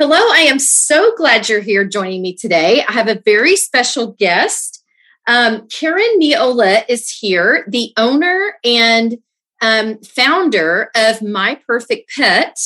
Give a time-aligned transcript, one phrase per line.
[0.00, 2.82] Hello, I am so glad you're here joining me today.
[2.88, 4.82] I have a very special guest.
[5.26, 9.18] Um, Karen Neola is here, the owner and
[9.60, 12.56] um, founder of My Perfect Pet,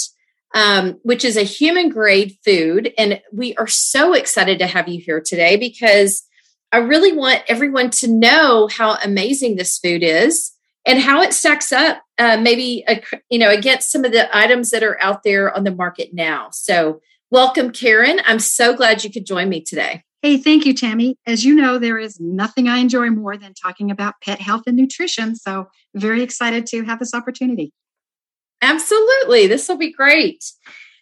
[0.54, 2.92] um, which is a human grade food.
[2.96, 6.22] And we are so excited to have you here today because
[6.70, 10.52] I really want everyone to know how amazing this food is
[10.86, 12.96] and how it stacks up uh, maybe uh,
[13.28, 16.48] you know against some of the items that are out there on the market now
[16.52, 17.00] so
[17.34, 18.20] Welcome, Karen.
[18.26, 20.04] I'm so glad you could join me today.
[20.22, 21.16] Hey, thank you, Tammy.
[21.26, 24.76] As you know, there is nothing I enjoy more than talking about pet health and
[24.76, 25.34] nutrition.
[25.34, 27.72] So, very excited to have this opportunity.
[28.62, 29.48] Absolutely.
[29.48, 30.44] This will be great.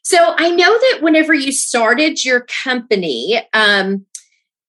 [0.05, 4.07] So, I know that whenever you started your company, um,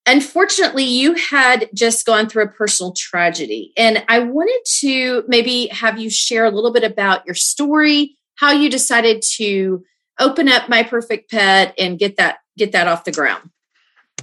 [0.05, 3.71] unfortunately, you had just gone through a personal tragedy.
[3.77, 8.51] And I wanted to maybe have you share a little bit about your story, how
[8.51, 9.85] you decided to
[10.19, 13.49] open up my perfect pet and get that get that off the ground.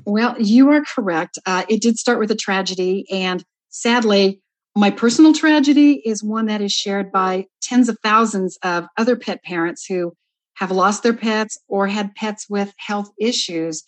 [0.07, 1.39] Well you are correct.
[1.47, 4.41] Uh, it did start with a tragedy and sadly
[4.77, 9.43] my personal tragedy is one that is shared by tens of thousands of other pet
[9.43, 10.15] parents who
[10.55, 13.83] have lost their pets or had pets with health issues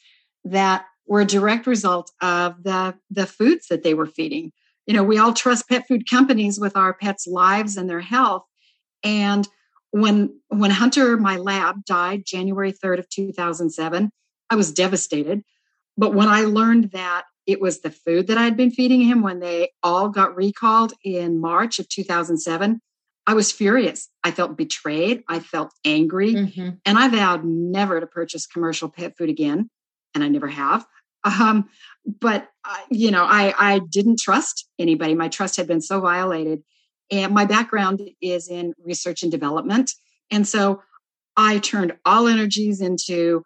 [0.45, 4.53] that were a direct result of the the foods that they were feeding.
[4.87, 8.45] You know we all trust pet food companies with our pets lives and their health
[9.05, 9.47] and
[9.93, 14.11] when when hunter my lab died january 3rd of 2007
[14.51, 15.43] i was devastated.
[15.97, 19.39] But when i learned that it was the food that i'd been feeding him when
[19.41, 22.81] they all got recalled in march of 2007
[23.27, 24.09] i was furious.
[24.25, 25.23] I felt betrayed.
[25.29, 26.35] I felt angry.
[26.35, 26.71] Mm-hmm.
[26.85, 29.71] and i vowed never to purchase commercial pet food again
[30.15, 30.87] and i never have.
[31.25, 31.69] Um,
[32.05, 35.15] but uh, you know i i didn't trust anybody.
[35.15, 36.63] My trust had been so violated
[37.13, 39.93] and my background is in research and development.
[40.31, 40.83] And so
[41.37, 43.45] I turned all energies into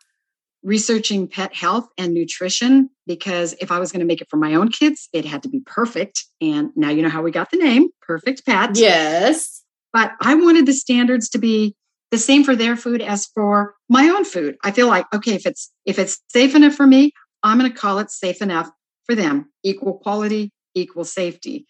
[0.62, 4.54] researching pet health and nutrition because if I was going to make it for my
[4.54, 6.24] own kids, it had to be perfect.
[6.40, 8.70] And now you know how we got the name, Perfect Pet.
[8.74, 9.62] Yes.
[9.92, 11.74] But I wanted the standards to be
[12.10, 14.56] the same for their food as for my own food.
[14.62, 17.12] I feel like okay, if it's if it's safe enough for me,
[17.42, 18.70] I'm going to call it safe enough
[19.06, 19.50] for them.
[19.64, 21.66] Equal quality, equal safety.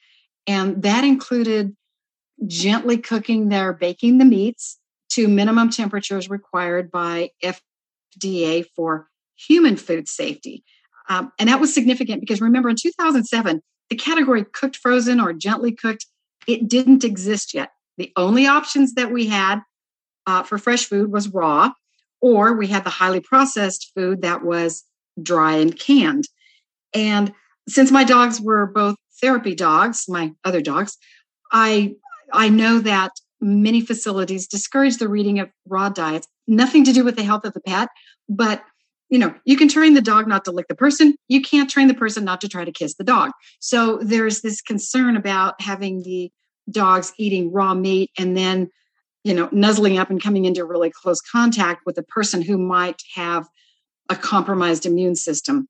[0.46, 1.74] And that included
[2.46, 4.78] gently cooking their baking the meats
[5.10, 10.64] to minimum temperatures required by FDA for human food safety.
[11.08, 15.72] Um, and that was significant because remember in 2007, the category cooked frozen or gently
[15.72, 16.06] cooked,
[16.46, 17.70] it didn't exist yet.
[17.98, 19.60] The only options that we had
[20.26, 21.70] uh, for fresh food was raw,
[22.20, 24.84] or we had the highly processed food that was
[25.22, 26.24] dry and canned.
[26.92, 27.32] And
[27.68, 30.98] since my dogs were both therapy dogs, my other dogs,
[31.52, 31.94] I
[32.32, 37.16] I know that many facilities discourage the reading of raw diets, nothing to do with
[37.16, 37.88] the health of the pet,
[38.28, 38.62] but
[39.08, 41.14] you know, you can train the dog not to lick the person.
[41.28, 43.30] You can't train the person not to try to kiss the dog.
[43.60, 46.32] So there's this concern about having the
[46.70, 48.68] dogs eating raw meat and then,
[49.22, 53.00] you know, nuzzling up and coming into really close contact with a person who might
[53.14, 53.46] have
[54.08, 55.68] a compromised immune system.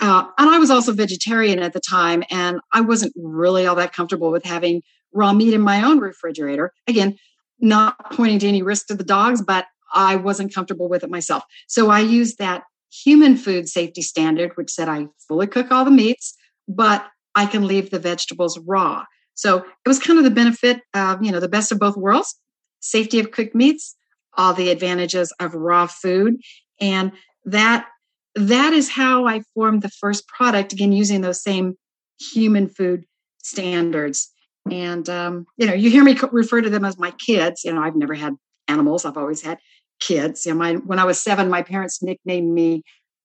[0.00, 3.92] Uh, and I was also vegetarian at the time, and I wasn't really all that
[3.92, 4.82] comfortable with having
[5.12, 6.72] raw meat in my own refrigerator.
[6.86, 7.16] Again,
[7.60, 11.44] not pointing to any risk to the dogs, but I wasn't comfortable with it myself.
[11.66, 15.90] So I used that human food safety standard, which said I fully cook all the
[15.90, 16.34] meats,
[16.68, 19.04] but I can leave the vegetables raw.
[19.34, 22.34] So it was kind of the benefit of, you know, the best of both worlds
[22.80, 23.96] safety of cooked meats,
[24.36, 26.36] all the advantages of raw food.
[26.80, 27.12] And
[27.44, 27.86] that
[28.34, 31.76] that is how I formed the first product, again, using those same
[32.20, 33.04] human food
[33.42, 34.32] standards.
[34.72, 37.64] And, um, you know, you hear me refer to them as my kids.
[37.64, 38.34] You know, I've never had
[38.66, 39.58] animals, I've always had
[40.00, 40.46] kids.
[40.46, 42.82] You know, my, when I was seven, my parents nicknamed me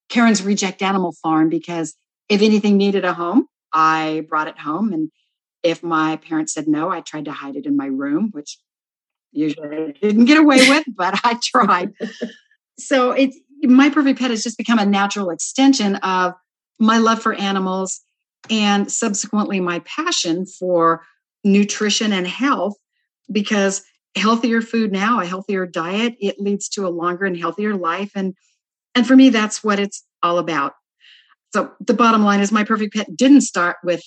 [0.09, 1.95] Karen's Reject Animal Farm because
[2.29, 4.93] if anything needed a home, I brought it home.
[4.93, 5.11] And
[5.63, 8.57] if my parents said no, I tried to hide it in my room, which
[9.31, 11.93] usually didn't get away with, but I tried.
[12.79, 16.33] so it's my perfect pet has just become a natural extension of
[16.79, 18.01] my love for animals
[18.49, 21.05] and subsequently my passion for
[21.43, 22.75] nutrition and health
[23.31, 23.83] because
[24.15, 28.35] healthier food now a healthier diet it leads to a longer and healthier life and
[28.95, 30.73] and for me that's what it's all about
[31.53, 34.03] So the bottom line is my perfect pet didn't start with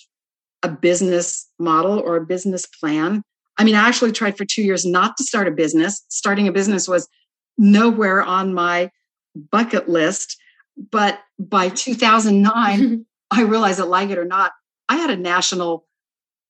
[0.62, 3.22] a business model or a business plan.
[3.58, 6.04] I mean, I actually tried for two years not to start a business.
[6.08, 7.08] Starting a business was
[7.56, 8.90] nowhere on my
[9.34, 10.36] bucket list.
[10.90, 14.52] But by 2009, I realized that, like it or not,
[14.88, 15.86] I had a national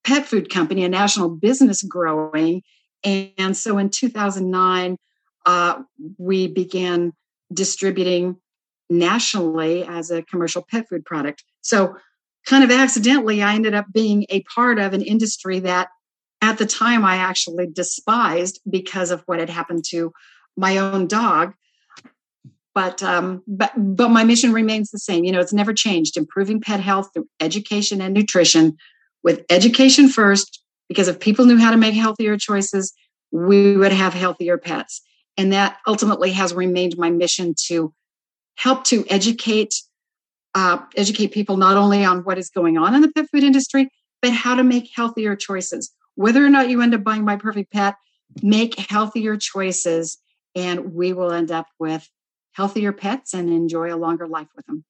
[0.07, 2.63] pet food company, a national business growing.
[3.05, 4.97] And so in 2009,
[5.45, 5.83] uh,
[6.17, 7.13] we began
[7.53, 8.37] distributing
[8.89, 11.45] nationally as a commercial pet food product.
[11.61, 11.97] So,
[12.47, 15.89] kind of accidentally, I ended up being a part of an industry that
[16.41, 20.13] at the time I actually despised because of what had happened to
[20.57, 21.55] my own dog.
[22.75, 25.25] But um, but but my mission remains the same.
[25.25, 26.17] You know, it's never changed.
[26.17, 28.77] Improving pet health through education and nutrition,
[29.27, 32.95] with education first, because if people knew how to make healthier choices,
[33.33, 35.03] we would have healthier pets.
[35.37, 37.93] And that ultimately has remained my mission to
[38.55, 39.75] help to educate
[40.55, 43.91] uh, educate people not only on what is going on in the pet food industry,
[44.23, 45.93] but how to make healthier choices.
[46.15, 47.97] Whether or not you end up buying my perfect pet,
[48.43, 50.19] make healthier choices,
[50.55, 52.09] and we will end up with
[52.53, 54.85] healthier pets and enjoy a longer life with them.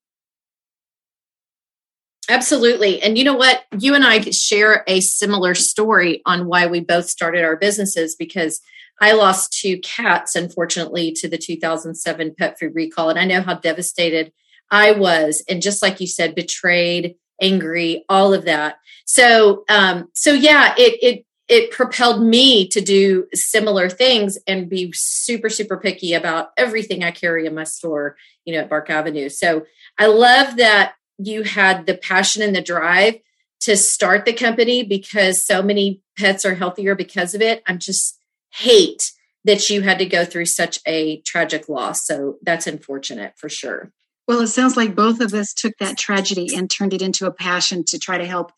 [2.29, 3.01] Absolutely.
[3.03, 3.65] And you know what?
[3.79, 8.61] You and I share a similar story on why we both started our businesses because
[9.01, 13.11] I lost two cats, unfortunately, to the 2007 pet food recall.
[13.11, 14.33] And I know how devastated
[14.71, 15.45] I was.
[15.49, 18.77] And just like you said, betrayed, angry, all of that.
[19.05, 24.93] So, um, so yeah, it, it, it propelled me to do similar things and be
[24.95, 29.29] super, super picky about everything I carry in my store, you know, at Bark Avenue.
[29.29, 29.65] So
[29.97, 33.17] I love that you had the passion and the drive
[33.61, 37.63] to start the company because so many pets are healthier because of it.
[37.67, 38.19] I'm just
[38.53, 39.13] hate
[39.45, 42.05] that you had to go through such a tragic loss.
[42.05, 43.93] So that's unfortunate for sure.
[44.27, 47.33] Well, it sounds like both of us took that tragedy and turned it into a
[47.33, 48.53] passion to try to help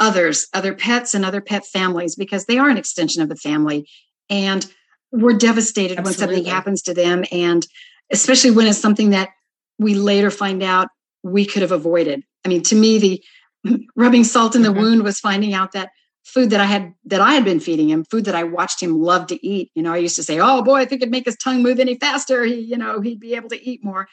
[0.00, 3.88] others, other pets and other pet families, because they are an extension of the family.
[4.28, 4.66] And
[5.12, 6.26] we're devastated Absolutely.
[6.26, 7.24] when something happens to them.
[7.30, 7.64] And
[8.10, 9.30] especially when it's something that
[9.78, 10.88] we later find out
[11.26, 12.22] we could have avoided.
[12.44, 13.24] I mean, to me, the
[13.96, 14.80] rubbing salt in the mm-hmm.
[14.80, 15.90] wound was finding out that
[16.24, 19.00] food that I had that I had been feeding him, food that I watched him
[19.00, 19.70] love to eat.
[19.74, 21.78] You know, I used to say, "Oh boy, if he could make his tongue move
[21.78, 24.08] any faster, he, you know, he'd be able to eat more."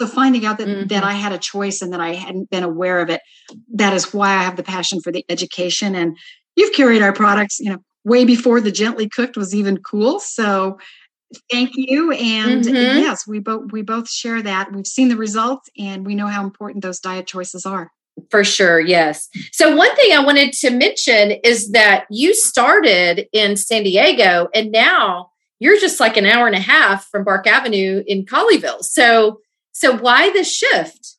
[0.00, 0.86] So finding out that mm-hmm.
[0.88, 3.20] that I had a choice and that I hadn't been aware of it,
[3.74, 5.94] that is why I have the passion for the education.
[5.94, 6.16] And
[6.56, 10.20] you've carried our products, you know, way before the gently cooked was even cool.
[10.20, 10.78] So
[11.50, 12.12] thank you.
[12.12, 12.98] And mm-hmm.
[12.98, 14.72] yes we both we both share that.
[14.72, 17.90] We've seen the results and we know how important those diet choices are.
[18.30, 19.28] For sure yes.
[19.52, 24.70] So one thing i wanted to mention is that you started in san diego and
[24.70, 28.82] now you're just like an hour and a half from bark avenue in colleyville.
[28.82, 29.40] So
[29.72, 31.16] so why the shift?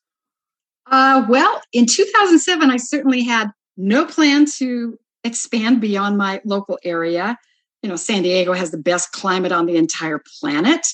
[0.90, 7.36] Uh, well in 2007 i certainly had no plan to expand beyond my local area
[7.82, 10.86] you know, San Diego has the best climate on the entire planet,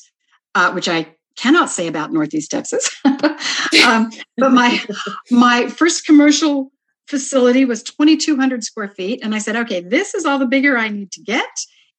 [0.55, 2.91] uh, which I cannot say about Northeast Texas.
[3.05, 4.83] um, but my
[5.31, 6.71] my first commercial
[7.09, 10.89] facility was 2,200 square feet, and I said, okay, this is all the bigger I
[10.89, 11.49] need to get.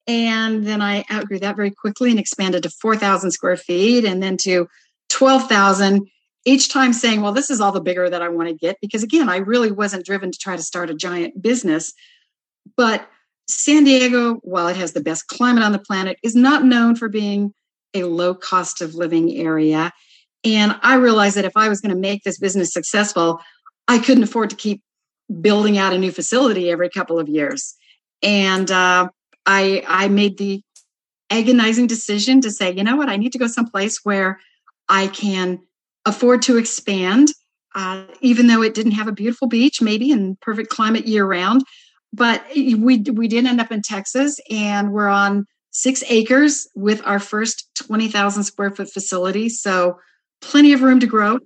[0.06, 4.38] And then I outgrew that very quickly and expanded to 4,000 square feet, and then
[4.38, 4.68] to
[5.09, 6.07] 12,000.
[6.45, 9.01] Each time saying, well, this is all the bigger that I want to get, because
[9.01, 11.94] again, I really wasn't driven to try to start a giant business.
[12.75, 13.07] But
[13.47, 17.09] San Diego, while it has the best climate on the planet, is not known for
[17.09, 17.54] being
[17.94, 19.92] a low cost of living area.
[20.44, 23.40] And I realized that if I was going to make this business successful,
[23.88, 24.81] I couldn't afford to keep
[25.42, 27.76] building out a new facility every couple of years.
[28.21, 29.09] And uh,
[29.45, 30.62] I, I made the
[31.30, 34.40] agonizing decision to say, you know what, I need to go someplace where
[34.90, 35.59] I can
[36.06, 37.30] afford to expand,
[37.76, 41.64] uh, even though it didn't have a beautiful beach, maybe in perfect climate year round
[42.13, 47.19] but we we did end up in Texas, and we're on six acres with our
[47.19, 49.49] first twenty thousand square foot facility.
[49.49, 49.97] So
[50.41, 51.39] plenty of room to grow.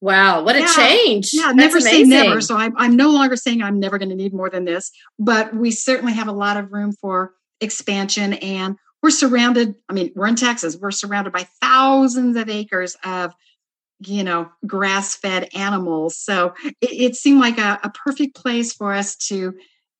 [0.00, 0.74] Wow, what a yeah.
[0.76, 1.30] change!
[1.32, 2.10] Yeah, That's never amazing.
[2.10, 2.40] say never.
[2.40, 5.54] So I'm I'm no longer saying I'm never going to need more than this, but
[5.54, 9.74] we certainly have a lot of room for expansion, and we're surrounded.
[9.88, 10.76] I mean, we're in Texas.
[10.76, 13.32] We're surrounded by thousands of acres of
[14.00, 16.16] you know grass fed animals.
[16.16, 19.54] So it, it seemed like a, a, perfect place for us to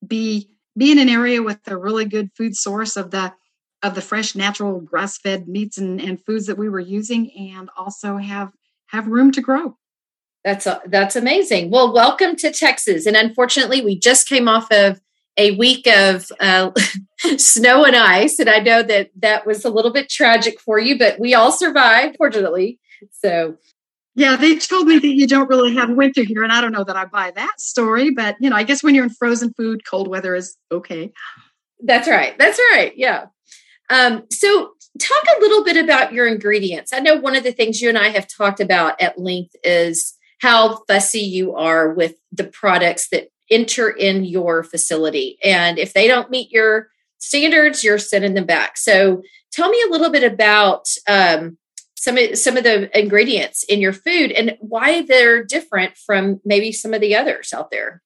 [0.05, 3.33] be be in an area with a really good food source of the
[3.83, 7.69] of the fresh natural grass fed meats and, and foods that we were using and
[7.77, 8.53] also have
[8.87, 9.77] have room to grow.
[10.43, 11.69] That's a, that's amazing.
[11.69, 13.05] Well welcome to texas.
[13.05, 15.01] And unfortunately we just came off of
[15.37, 16.71] a week of uh,
[17.37, 18.39] snow and ice.
[18.39, 21.51] And i know that that was a little bit tragic for you but we all
[21.51, 22.79] survived fortunately.
[23.11, 23.57] So
[24.19, 26.83] Yeah, they told me that you don't really have winter here, and I don't know
[26.83, 29.85] that I buy that story, but you know, I guess when you're in frozen food,
[29.85, 31.13] cold weather is okay.
[31.81, 32.37] That's right.
[32.37, 32.91] That's right.
[32.97, 33.27] Yeah.
[33.89, 36.91] Um, so, talk a little bit about your ingredients.
[36.91, 40.17] I know one of the things you and I have talked about at length is
[40.41, 45.37] how fussy you are with the products that enter in your facility.
[45.45, 48.75] And if they don't meet your standards, you're sending them back.
[48.75, 49.23] So,
[49.53, 51.57] tell me a little bit about um,
[51.99, 56.71] some of some of the ingredients in your food and why they're different from maybe
[56.71, 58.01] some of the others out there.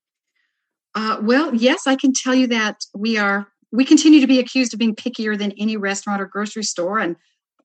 [0.96, 4.74] Uh, well, yes, I can tell you that we are we continue to be accused
[4.74, 7.16] of being pickier than any restaurant or grocery store, and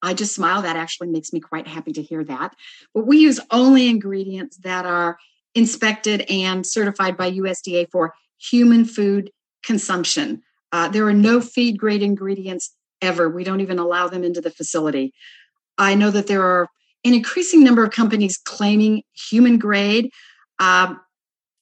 [0.03, 0.61] I just smile.
[0.61, 2.55] That actually makes me quite happy to hear that.
[2.95, 5.19] But we use only ingredients that are
[5.55, 9.31] inspected and certified by USDA for human food
[9.65, 10.43] consumption.
[10.73, 13.29] Uh, there are no feed grade ingredients ever.
[13.29, 15.15] We don't even allow them into the facility.
[15.79, 16.69] I know that there are
[17.05, 20.11] an increasing number of companies claiming human grade.
[20.59, 20.95] Uh,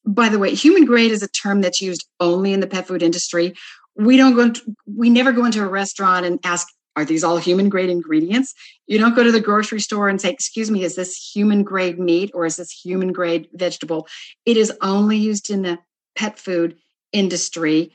[0.07, 3.03] by the way, human grade is a term that's used only in the pet food
[3.03, 3.55] industry.
[3.97, 4.43] We don't go.
[4.43, 8.55] Into, we never go into a restaurant and ask, "Are these all human grade ingredients?"
[8.87, 11.99] You don't go to the grocery store and say, "Excuse me, is this human grade
[11.99, 14.07] meat or is this human grade vegetable?"
[14.45, 15.79] It is only used in the
[16.15, 16.77] pet food
[17.13, 17.93] industry,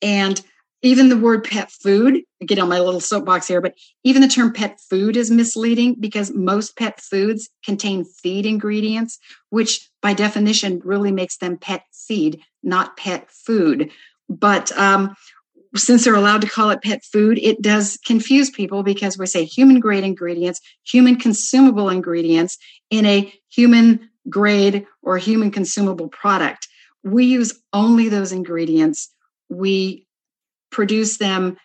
[0.00, 0.40] and
[0.82, 4.52] even the word pet food get on my little soapbox here but even the term
[4.52, 9.18] pet food is misleading because most pet foods contain feed ingredients
[9.50, 13.90] which by definition really makes them pet feed not pet food.
[14.28, 15.14] But um,
[15.74, 19.44] since they're allowed to call it pet food it does confuse people because we say
[19.44, 22.56] human grade ingredients human consumable ingredients
[22.90, 26.68] in a human grade or human consumable product.
[27.04, 29.10] We use only those ingredients.
[29.48, 30.06] We
[30.70, 31.56] produce them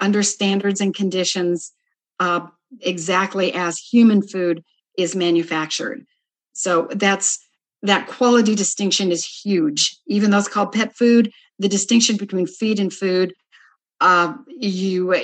[0.00, 1.72] under standards and conditions
[2.20, 2.46] uh,
[2.80, 4.64] exactly as human food
[4.96, 6.04] is manufactured.
[6.52, 7.38] So that's
[7.82, 9.96] that quality distinction is huge.
[10.08, 13.32] Even though it's called pet food, the distinction between feed and food,
[14.00, 15.14] uh, you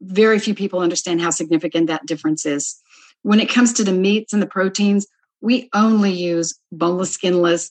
[0.00, 2.80] very few people understand how significant that difference is.
[3.22, 5.06] When it comes to the meats and the proteins,
[5.40, 7.70] we only use boneless, skinless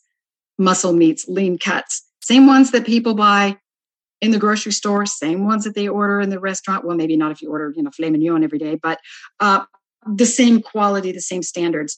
[0.57, 3.57] muscle meats, lean cuts, same ones that people buy
[4.21, 6.85] in the grocery store, same ones that they order in the restaurant.
[6.85, 8.99] Well, maybe not if you order, you know, filet mignon every day, but
[9.39, 9.63] uh,
[10.07, 11.97] the same quality, the same standards.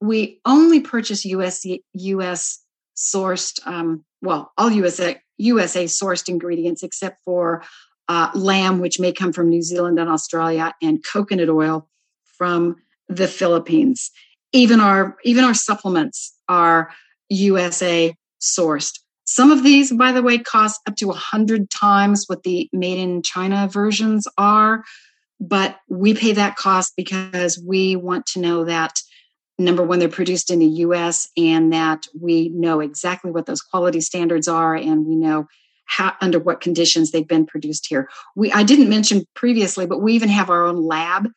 [0.00, 2.62] We only purchase US US
[2.96, 7.62] sourced, um, well, all USA USA sourced ingredients except for
[8.08, 11.88] uh, lamb, which may come from New Zealand and Australia, and coconut oil
[12.24, 12.76] from
[13.08, 14.10] the Philippines.
[14.52, 16.90] Even our even our supplements are
[17.28, 18.99] USA sourced.
[19.32, 23.22] Some of these, by the way, cost up to 100 times what the made in
[23.22, 24.82] China versions are.
[25.38, 28.98] But we pay that cost because we want to know that
[29.56, 34.00] number one, they're produced in the US and that we know exactly what those quality
[34.00, 35.46] standards are and we know
[35.84, 38.08] how, under what conditions they've been produced here.
[38.34, 41.28] We I didn't mention previously, but we even have our own lab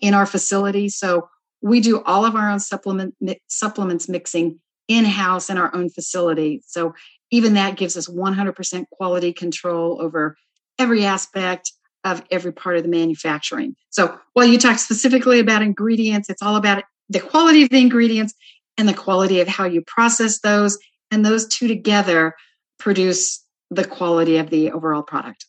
[0.00, 0.88] in our facility.
[0.88, 1.28] So
[1.62, 3.16] we do all of our own supplement
[3.48, 6.62] supplements mixing in house in our own facility.
[6.66, 6.94] So
[7.30, 10.36] even that gives us 100% quality control over
[10.78, 11.72] every aspect
[12.04, 13.76] of every part of the manufacturing.
[13.90, 18.34] So while you talk specifically about ingredients, it's all about the quality of the ingredients
[18.76, 20.78] and the quality of how you process those.
[21.10, 22.34] And those two together
[22.78, 25.46] produce the quality of the overall product.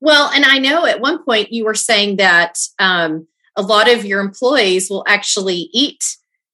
[0.00, 4.04] Well, and I know at one point you were saying that um, a lot of
[4.04, 6.02] your employees will actually eat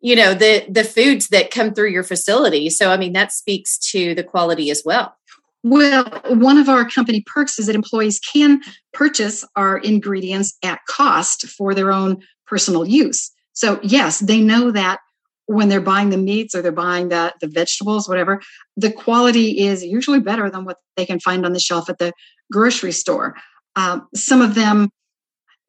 [0.01, 2.71] you know the the foods that come through your facility.
[2.71, 5.17] So i mean that speaks to the quality as well.
[5.63, 8.61] Well one of our company perks is that employees can
[8.93, 13.31] purchase our ingredients at cost for their own personal use.
[13.53, 15.01] So yes they know that
[15.47, 18.43] when they're buying the meats or they're buying the, the vegetables whatever
[18.77, 22.13] the quality is usually better than what they can find on the shelf at the
[22.51, 23.37] grocery store.
[23.77, 24.91] Um, some of them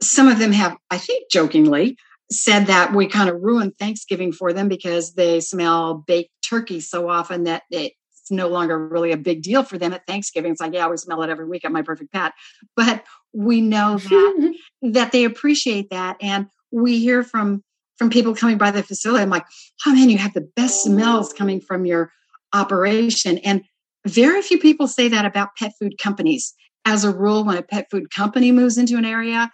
[0.02, 1.98] some of them have i think jokingly
[2.32, 7.10] said that we kind of ruined Thanksgiving for them because they smell baked turkey so
[7.10, 7.96] often that it's
[8.30, 10.52] no longer really a big deal for them at Thanksgiving.
[10.52, 12.34] It's like, yeah, we smell it every week at my perfect pet.
[12.76, 13.04] But
[13.34, 16.18] we know that that they appreciate that.
[16.22, 17.64] And we hear from
[17.98, 19.24] from people coming by the facility.
[19.24, 19.46] I'm like,
[19.86, 22.12] oh man, you have the best smells coming from your
[22.54, 23.40] operation.
[23.40, 23.64] And
[24.06, 26.54] very few people say that about pet food companies.
[26.86, 29.52] As a rule, when a pet food company moves into an area,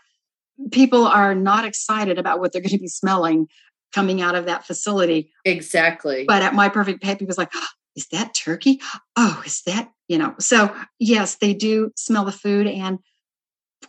[0.72, 3.48] people are not excited about what they're going to be smelling
[3.94, 5.32] coming out of that facility.
[5.46, 6.26] Exactly.
[6.28, 8.82] But at My Perfect Pet, people's like, oh, is that turkey?
[9.16, 10.34] Oh, is that, you know?
[10.40, 12.68] So, yes, they do smell the food.
[12.68, 13.00] And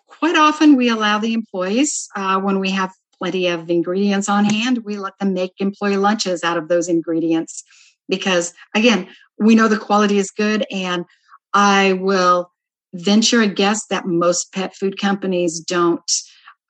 [0.07, 4.85] quite often we allow the employees, uh, when we have plenty of ingredients on hand,
[4.85, 7.65] we let them make employee lunches out of those ingredients
[8.09, 10.67] because, again, we know the quality is good.
[10.71, 11.07] And
[11.55, 12.51] I will
[12.93, 16.11] venture a guess that most pet food companies don't.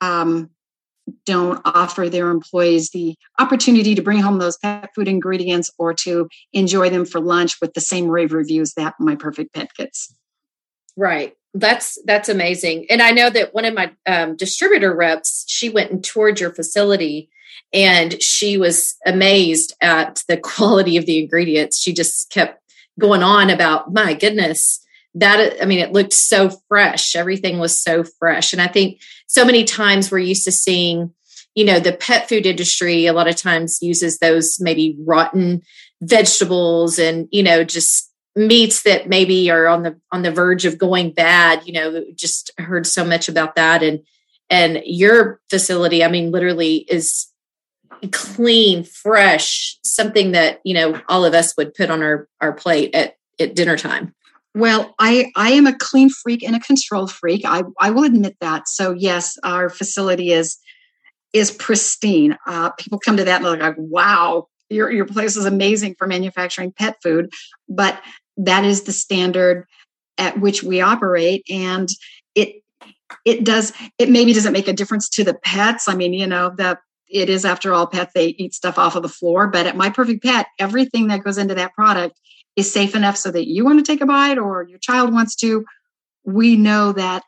[0.00, 0.50] Um,
[1.26, 6.28] don't offer their employees the opportunity to bring home those pet food ingredients or to
[6.52, 10.14] enjoy them for lunch with the same rave reviews that my perfect pet gets.
[10.96, 11.36] Right.
[11.52, 12.86] That's that's amazing.
[12.90, 16.52] And i know that one of my um, distributor reps she went and toured your
[16.52, 17.28] facility
[17.72, 21.80] and she was amazed at the quality of the ingredients.
[21.80, 22.60] She just kept
[22.98, 24.83] going on about my goodness
[25.14, 27.14] that i mean it looked so fresh.
[27.14, 28.52] Everything was so fresh.
[28.52, 31.12] And i think so many times we're used to seeing
[31.54, 35.62] you know the pet food industry a lot of times uses those maybe rotten
[36.02, 40.78] vegetables and you know just meats that maybe are on the on the verge of
[40.78, 41.66] going bad.
[41.66, 43.83] You know just heard so much about that.
[43.83, 44.00] And
[44.50, 47.28] and your facility i mean literally is
[48.12, 52.94] clean fresh something that you know all of us would put on our our plate
[52.94, 54.14] at at dinner time
[54.54, 57.42] well i i am a clean freak and a control freak.
[57.44, 58.68] I i will admit that.
[58.68, 60.58] So yes our facility is
[61.32, 62.38] is pristine.
[62.46, 66.06] Uh, people come to that and they're like wow your, your place is amazing for
[66.06, 67.32] manufacturing pet food.
[67.68, 68.00] But
[68.37, 69.66] that is the standard
[70.18, 71.88] at which we operate and
[72.34, 72.62] it
[73.25, 75.88] it does it maybe doesn't make a difference to the pets.
[75.88, 79.02] I mean you know the it is after all pets they eat stuff off of
[79.02, 79.46] the floor.
[79.49, 82.20] But at my perfect pet everything that goes into that product
[82.56, 85.34] is safe enough so that you want to take a bite or your child wants
[85.37, 85.64] to
[86.25, 87.23] we know that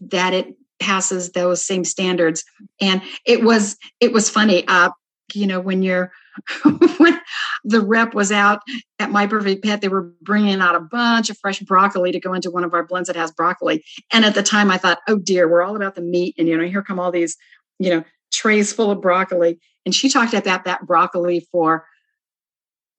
[0.00, 2.44] that it passes those same standards
[2.80, 4.90] and it was it was funny uh
[5.34, 6.12] you know when you're
[6.98, 7.20] when
[7.64, 8.60] the rep was out
[8.98, 12.32] at My Perfect Pet, they were bringing out a bunch of fresh broccoli to go
[12.32, 13.84] into one of our blends that has broccoli.
[14.12, 16.34] And at the time, I thought, oh dear, we're all about the meat.
[16.38, 17.36] And, you know, here come all these,
[17.78, 19.58] you know, trays full of broccoli.
[19.84, 21.86] And she talked about that broccoli for,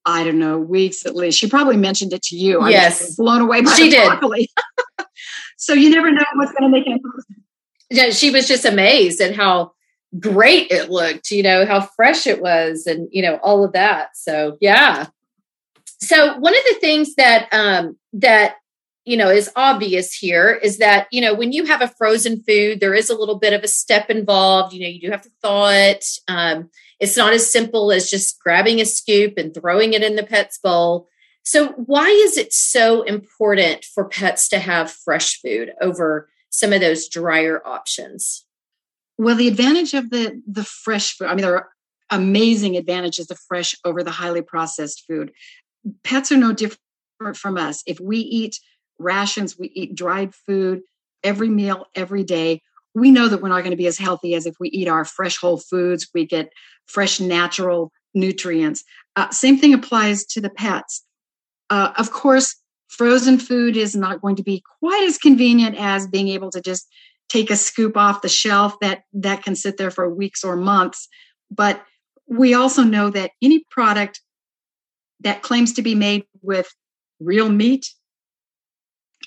[0.04, 1.38] I don't know, weeks at least.
[1.38, 2.66] She probably mentioned it to you.
[2.68, 3.16] Yes.
[3.16, 4.18] blown away by she the
[4.98, 5.06] did.
[5.56, 7.00] so you never know what's going to make it.
[7.90, 9.72] Yeah, she was just amazed at how
[10.18, 14.16] great it looked, you know, how fresh it was and, you know, all of that.
[14.16, 15.06] So, yeah.
[16.00, 18.56] So, one of the things that, um, that,
[19.04, 22.80] you know, is obvious here is that, you know, when you have a frozen food,
[22.80, 24.72] there is a little bit of a step involved.
[24.72, 26.04] You know, you do have to thaw it.
[26.28, 30.22] Um, it's not as simple as just grabbing a scoop and throwing it in the
[30.22, 31.08] pet's bowl.
[31.42, 36.80] So, why is it so important for pets to have fresh food over some of
[36.80, 38.44] those drier options?
[39.16, 41.70] Well, the advantage of the the fresh food, I mean, there are
[42.10, 45.32] amazing advantages of fresh over the highly processed food.
[46.04, 47.82] Pets are no different from us.
[47.86, 48.60] If we eat
[48.98, 50.82] rations, we eat dried food
[51.22, 52.62] every meal, every day,
[52.94, 55.04] we know that we're not going to be as healthy as if we eat our
[55.04, 56.52] fresh whole foods, we get
[56.86, 58.82] fresh natural nutrients.
[59.16, 61.04] Uh, same thing applies to the pets.
[61.68, 62.56] Uh, of course,
[62.88, 66.88] frozen food is not going to be quite as convenient as being able to just
[67.28, 71.08] take a scoop off the shelf that that can sit there for weeks or months
[71.50, 71.82] but
[72.26, 74.20] we also know that any product
[75.20, 76.72] that claims to be made with
[77.18, 77.90] real meat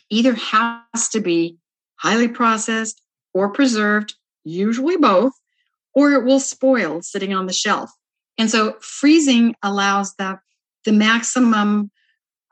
[0.10, 1.58] either has to be
[1.96, 3.02] highly processed
[3.34, 5.34] or preserved usually both
[5.96, 7.92] or it will spoil sitting on the shelf
[8.38, 10.40] and so freezing allows the
[10.86, 11.90] the maximum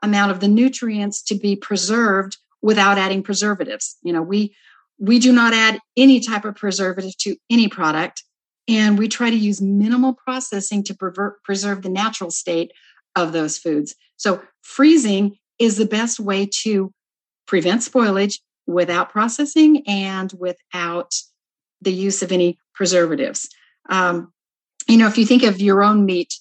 [0.02, 4.54] amount of the nutrients to be preserved without adding preservatives you know we
[5.02, 8.22] we do not add any type of preservative to any product,
[8.68, 10.94] and we try to use minimal processing to
[11.42, 12.70] preserve the natural state
[13.16, 13.96] of those foods.
[14.16, 16.92] So, freezing is the best way to
[17.48, 21.14] prevent spoilage without processing and without
[21.80, 23.48] the use of any preservatives.
[23.88, 24.32] Um,
[24.88, 26.34] you know, if you think of your own meat,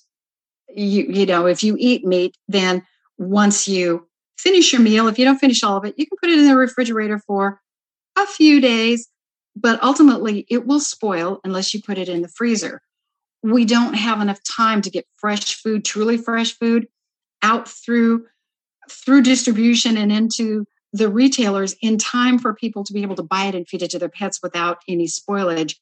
[0.74, 2.84] you you know, if you eat meat, then
[3.18, 4.08] once you
[4.38, 6.48] finish your meal, if you don't finish all of it, you can put it in
[6.48, 7.62] the refrigerator for
[8.18, 9.08] a few days,
[9.56, 12.82] but ultimately it will spoil unless you put it in the freezer.
[13.44, 16.88] We don't have enough time to get fresh food, truly fresh food,
[17.42, 18.28] out through
[18.90, 23.46] through distribution and into the retailers in time for people to be able to buy
[23.46, 25.76] it and feed it to their pets without any spoilage.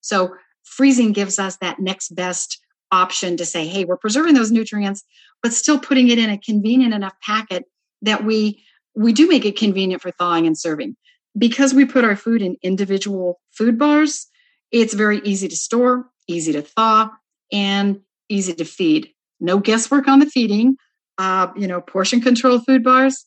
[0.00, 5.02] So freezing gives us that next best option to say, hey, we're preserving those nutrients,
[5.42, 7.64] but still putting it in a convenient enough packet
[8.02, 8.62] that we
[8.96, 10.96] we do make it convenient for thawing and serving
[11.36, 14.26] because we put our food in individual food bars,
[14.70, 17.10] it's very easy to store, easy to thaw,
[17.52, 19.10] and easy to feed.
[19.40, 20.76] No guesswork on the feeding.
[21.18, 23.24] Uh, you know, portion control food bars,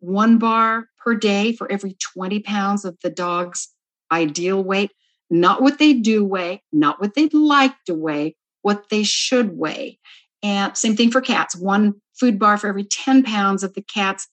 [0.00, 3.68] one bar per day for every 20 pounds of the dog's
[4.10, 4.90] ideal weight.
[5.32, 9.96] not what they do weigh, not what they'd like to weigh, what they should weigh.
[10.42, 14.26] And same thing for cats one food bar for every 10 pounds of the cat's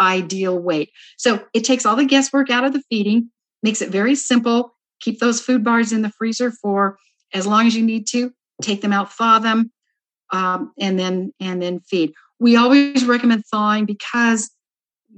[0.00, 0.90] ideal weight.
[1.16, 3.30] So it takes all the guesswork out of the feeding,
[3.62, 4.74] makes it very simple.
[5.00, 6.96] Keep those food bars in the freezer for
[7.34, 8.32] as long as you need to.
[8.62, 9.70] Take them out, thaw them,
[10.32, 12.12] um, and then and then feed.
[12.38, 14.50] We always recommend thawing because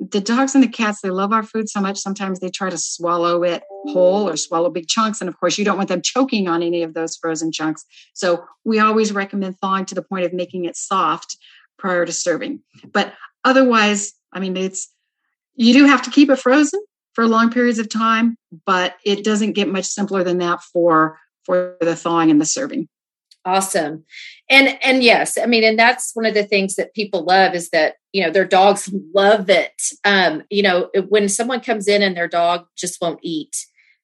[0.01, 2.79] the dogs and the cats they love our food so much sometimes they try to
[2.79, 6.47] swallow it whole or swallow big chunks and of course you don't want them choking
[6.47, 7.85] on any of those frozen chunks.
[8.15, 11.37] So we always recommend thawing to the point of making it soft
[11.79, 12.61] prior to serving.
[12.93, 14.93] But otherwise i mean it's
[15.55, 16.81] you do have to keep it frozen
[17.15, 21.77] for long periods of time but it doesn't get much simpler than that for for
[21.81, 22.89] the thawing and the serving
[23.45, 24.05] awesome.
[24.51, 27.71] And and yes i mean and that's one of the things that people love is
[27.71, 29.81] that you know their dogs love it.
[30.05, 33.57] Um you know when someone comes in and their dog just won't eat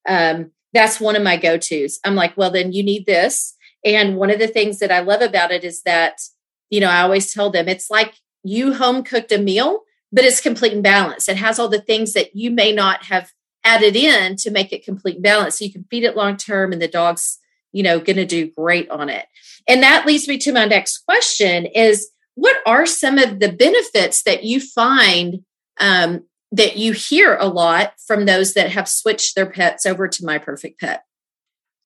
[0.08, 2.00] um that's one of my go-to's.
[2.04, 3.54] I'm like well then you need this.
[3.84, 6.20] And one of the things that i love about it is that
[6.70, 9.80] you know i always tell them it's like you home cooked a meal
[10.14, 11.28] but it's complete and balanced.
[11.28, 13.32] It has all the things that you may not have
[13.64, 16.72] added in to make it complete and balanced so you can feed it long term
[16.72, 17.38] and the dog's
[17.74, 19.26] you know going to do great on it.
[19.68, 24.22] And that leads me to my next question is what are some of the benefits
[24.22, 25.44] that you find
[25.80, 30.24] um, that you hear a lot from those that have switched their pets over to
[30.24, 31.04] my perfect pet?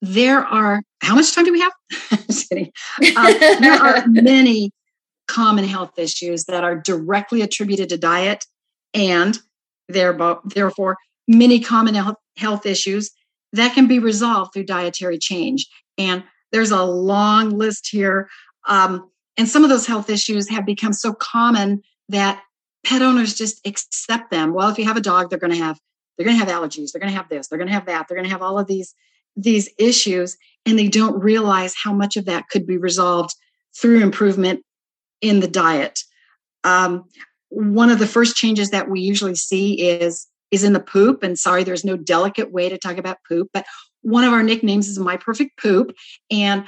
[0.00, 1.72] There are how much time do we have?
[3.16, 4.72] Um, there are many
[5.28, 8.44] common health issues that are directly attributed to diet
[8.94, 9.38] and
[9.88, 10.96] therefore
[11.28, 11.94] many common
[12.36, 13.10] health issues
[13.52, 15.66] that can be resolved through dietary change.
[15.96, 18.28] And there's a long list here.
[18.66, 22.42] Um, and some of those health issues have become so common that
[22.84, 24.52] pet owners just accept them.
[24.52, 25.78] Well, if you have a dog, they're going to have
[26.16, 26.90] they're going to have allergies.
[26.90, 27.46] They're going to have this.
[27.46, 28.08] They're going to have that.
[28.08, 28.94] They're going to have all of these
[29.36, 33.34] these issues, and they don't realize how much of that could be resolved
[33.80, 34.64] through improvement
[35.20, 36.00] in the diet.
[36.64, 37.04] Um,
[37.50, 41.22] one of the first changes that we usually see is is in the poop.
[41.22, 43.66] And sorry, there's no delicate way to talk about poop, but
[44.02, 45.94] one of our nicknames is My Perfect Poop.
[46.30, 46.64] And,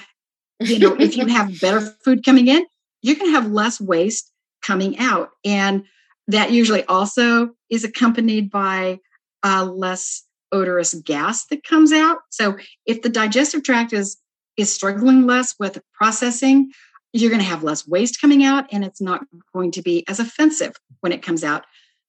[0.60, 2.64] you know, if you have better food coming in,
[3.02, 4.30] you're going to have less waste
[4.62, 5.30] coming out.
[5.44, 5.84] And
[6.28, 8.98] that usually also is accompanied by
[9.42, 12.18] uh, less odorous gas that comes out.
[12.30, 14.16] So if the digestive tract is
[14.56, 16.70] is struggling less with processing,
[17.12, 19.22] you're going to have less waste coming out and it's not
[19.54, 21.64] going to be as offensive when it comes out.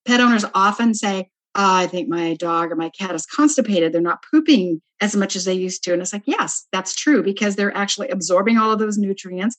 [0.06, 3.92] Pet owners often say, I think my dog or my cat is constipated.
[3.92, 5.94] They're not pooping as much as they used to.
[5.94, 9.58] And it's like, yes, that's true because they're actually absorbing all of those nutrients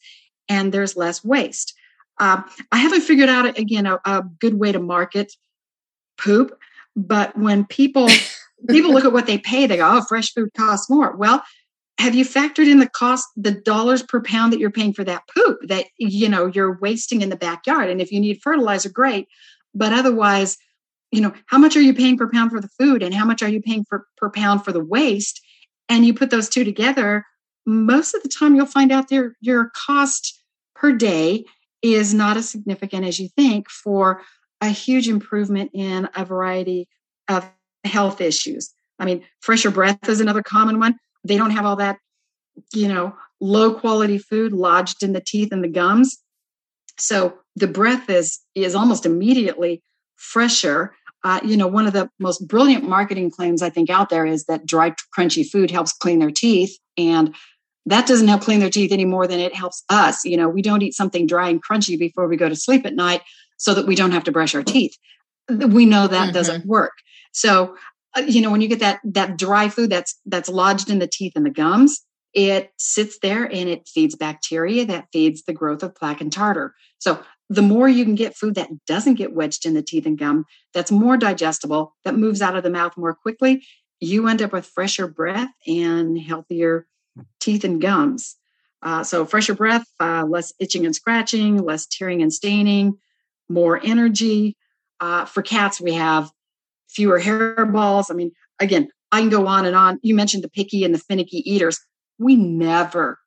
[0.48, 1.74] and there's less waste.
[2.18, 5.32] Uh, I haven't figured out, again, a, a good way to market
[6.18, 6.56] poop.
[6.94, 8.08] But when people
[8.68, 11.16] people look at what they pay, they go, oh, fresh food costs more.
[11.16, 11.42] Well,
[11.98, 15.22] have you factored in the cost, the dollars per pound that you're paying for that
[15.34, 17.90] poop that you know you're wasting in the backyard?
[17.90, 19.28] And if you need fertilizer, great.
[19.74, 20.58] But otherwise,
[21.12, 23.42] you know how much are you paying per pound for the food and how much
[23.42, 25.40] are you paying for per pound for the waste?
[25.88, 27.24] And you put those two together
[27.66, 30.42] most of the time you'll find out their your cost
[30.74, 31.44] per day
[31.80, 34.22] is not as significant as you think for
[34.60, 36.88] a huge improvement in a variety
[37.28, 37.48] of
[37.84, 38.72] health issues.
[38.98, 40.96] I mean fresher breath is another common one.
[41.24, 41.98] They don't have all that
[42.72, 46.18] you know low quality food lodged in the teeth and the gums.
[46.98, 49.82] So the breath is is almost immediately
[50.16, 50.94] fresher
[51.24, 54.44] uh, you know, one of the most brilliant marketing claims I think out there is
[54.46, 56.76] that dry, crunchy food helps clean their teeth.
[56.96, 57.34] And
[57.86, 60.24] that doesn't help clean their teeth any more than it helps us.
[60.24, 62.94] You know, we don't eat something dry and crunchy before we go to sleep at
[62.94, 63.22] night
[63.56, 64.96] so that we don't have to brush our teeth.
[65.48, 66.32] We know that mm-hmm.
[66.32, 66.92] doesn't work.
[67.32, 67.76] So,
[68.16, 71.08] uh, you know, when you get that that dry food that's that's lodged in the
[71.08, 72.00] teeth and the gums,
[72.34, 76.74] it sits there and it feeds bacteria that feeds the growth of plaque and tartar.
[76.98, 80.18] So the more you can get food that doesn't get wedged in the teeth and
[80.18, 83.64] gum, that's more digestible, that moves out of the mouth more quickly,
[84.00, 86.86] you end up with fresher breath and healthier
[87.40, 88.36] teeth and gums.
[88.82, 92.98] Uh, so, fresher breath, uh, less itching and scratching, less tearing and staining,
[93.48, 94.56] more energy.
[94.98, 96.30] Uh, for cats, we have
[96.88, 98.06] fewer hairballs.
[98.10, 100.00] I mean, again, I can go on and on.
[100.02, 101.78] You mentioned the picky and the finicky eaters.
[102.18, 103.18] We never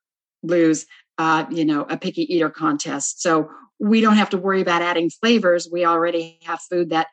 [0.44, 0.86] lose,
[1.18, 3.22] uh, you know, a picky eater contest.
[3.22, 5.68] So we don't have to worry about adding flavors.
[5.72, 7.08] We already have food that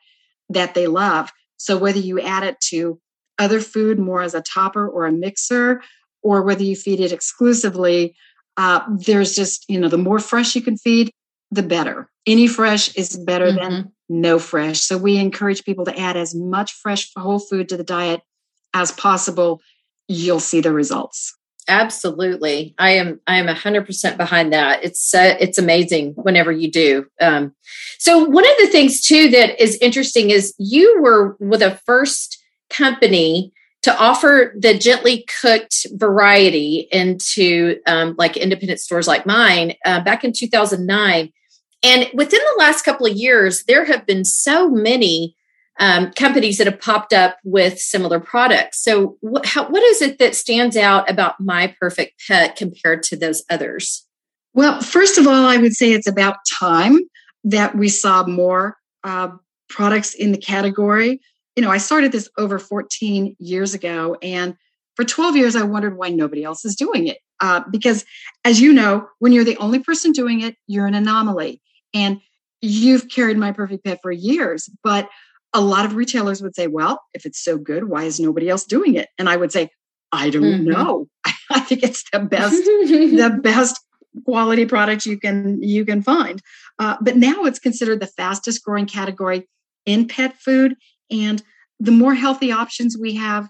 [0.49, 1.31] that they love.
[1.57, 2.99] So whether you add it to
[3.39, 5.81] other food more as a topper or a mixer
[6.21, 8.15] or whether you feed it exclusively
[8.57, 11.11] uh, there's just you know the more fresh you can feed
[11.51, 12.09] the better.
[12.25, 13.57] Any fresh is better mm-hmm.
[13.57, 14.79] than no fresh.
[14.79, 18.21] So we encourage people to add as much fresh whole food to the diet
[18.73, 19.61] as possible.
[20.07, 21.35] You'll see the results.
[21.67, 22.75] Absolutely.
[22.77, 24.83] I am I am 100% behind that.
[24.83, 27.05] It's uh, it's amazing whenever you do.
[27.21, 27.53] Um,
[27.99, 32.43] so one of the things too that is interesting is you were with a first
[32.69, 40.01] company to offer the gently cooked variety into um, like independent stores like mine uh,
[40.01, 41.31] back in 2009
[41.83, 45.35] and within the last couple of years there have been so many
[45.79, 48.83] um, companies that have popped up with similar products.
[48.83, 53.15] So, what, how, what is it that stands out about My Perfect Pet compared to
[53.15, 54.05] those others?
[54.53, 56.99] Well, first of all, I would say it's about time
[57.43, 59.29] that we saw more uh,
[59.67, 61.19] products in the category.
[61.55, 64.55] You know, I started this over 14 years ago, and
[64.95, 67.17] for 12 years, I wondered why nobody else is doing it.
[67.39, 68.05] Uh, because,
[68.45, 71.61] as you know, when you're the only person doing it, you're an anomaly.
[71.93, 72.21] And
[72.61, 75.09] you've carried My Perfect Pet for years, but
[75.53, 78.65] a lot of retailers would say, well, if it's so good, why is nobody else
[78.65, 79.09] doing it?
[79.17, 79.69] And I would say,
[80.11, 80.69] I don't mm-hmm.
[80.69, 81.07] know.
[81.51, 83.79] I think it's the best, the best
[84.25, 86.41] quality product you can you can find.
[86.79, 89.47] Uh, but now it's considered the fastest growing category
[89.85, 90.75] in pet food,
[91.11, 91.43] and
[91.79, 93.49] the more healthy options we have,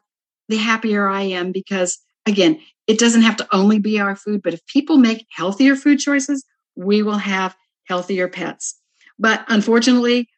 [0.50, 4.54] the happier I am because again, it doesn't have to only be our food, but
[4.54, 8.76] if people make healthier food choices, we will have healthier pets.
[9.20, 10.30] But unfortunately,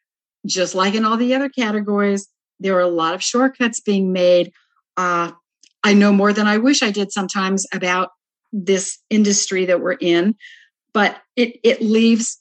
[0.46, 2.28] just like in all the other categories,
[2.60, 4.52] there are a lot of shortcuts being made.
[4.96, 5.32] Uh,
[5.84, 8.10] I know more than I wish I did sometimes about
[8.52, 10.34] this industry that we're in,
[10.92, 12.40] but it it leaves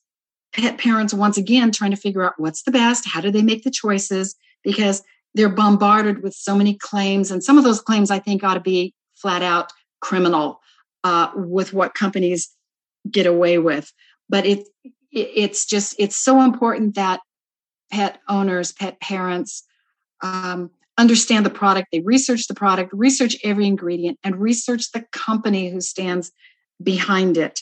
[0.54, 3.64] pet parents once again trying to figure out what's the best, how do they make
[3.64, 8.20] the choices, because they're bombarded with so many claims, and some of those claims I
[8.20, 10.62] think ought to be flat out criminal
[11.04, 12.50] uh, with what companies
[13.12, 13.92] get away with.
[14.30, 14.94] But it, it
[15.36, 17.20] it's just it's so important that
[17.96, 19.64] pet owners, pet parents
[20.22, 25.70] um, understand the product, they research the product, research every ingredient, and research the company
[25.70, 26.30] who stands
[26.84, 27.62] behind it.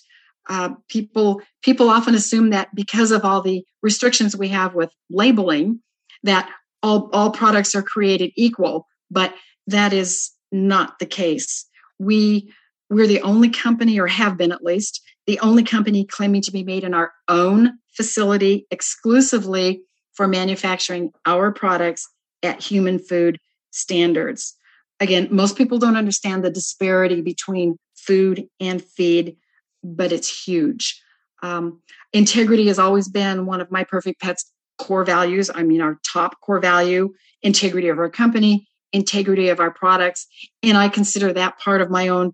[0.50, 5.80] Uh, people people often assume that because of all the restrictions we have with labeling,
[6.24, 6.50] that
[6.82, 9.36] all, all products are created equal, but
[9.68, 11.66] that is not the case.
[12.00, 12.52] We
[12.90, 16.64] we're the only company, or have been at least, the only company claiming to be
[16.64, 19.84] made in our own facility exclusively
[20.14, 22.10] for manufacturing our products
[22.42, 23.40] at human food
[23.72, 24.56] standards.
[25.00, 29.38] Again, most people don't understand the disparity between food and feed,
[29.84, 31.02] but it's huge.
[31.42, 31.82] Um,
[32.14, 35.50] integrity has always been one of my perfect pets core values.
[35.54, 40.28] I mean, our top core value integrity of our company, integrity of our products.
[40.64, 42.34] And I consider that part of my own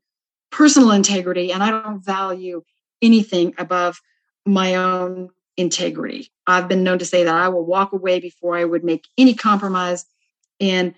[0.51, 1.51] personal integrity.
[1.51, 2.63] And I don't value
[3.01, 3.99] anything above
[4.45, 6.31] my own integrity.
[6.47, 9.33] I've been known to say that I will walk away before I would make any
[9.33, 10.05] compromise
[10.57, 10.95] in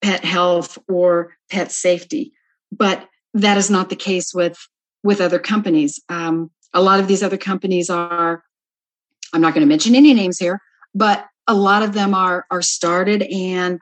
[0.00, 2.32] pet health or pet safety.
[2.72, 4.58] But that is not the case with
[5.04, 6.00] with other companies.
[6.08, 8.42] Um, a lot of these other companies are,
[9.32, 10.60] I'm not going to mention any names here,
[10.94, 13.80] but a lot of them are are started and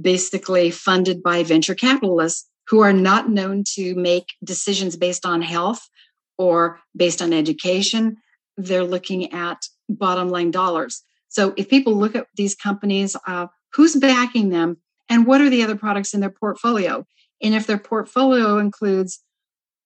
[0.00, 5.88] basically funded by venture capitalists who are not known to make decisions based on health
[6.36, 8.18] or based on education
[8.56, 11.02] they're looking at bottom line dollars.
[11.28, 15.62] So if people look at these companies, uh, who's backing them and what are the
[15.62, 17.06] other products in their portfolio?
[17.42, 19.22] And if their portfolio includes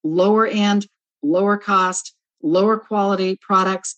[0.05, 0.87] lower end,
[1.23, 3.97] lower cost, lower quality products,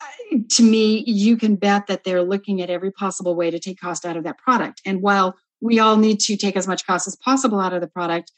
[0.00, 3.80] uh, to me, you can bet that they're looking at every possible way to take
[3.80, 4.80] cost out of that product.
[4.84, 7.88] And while we all need to take as much cost as possible out of the
[7.88, 8.32] product,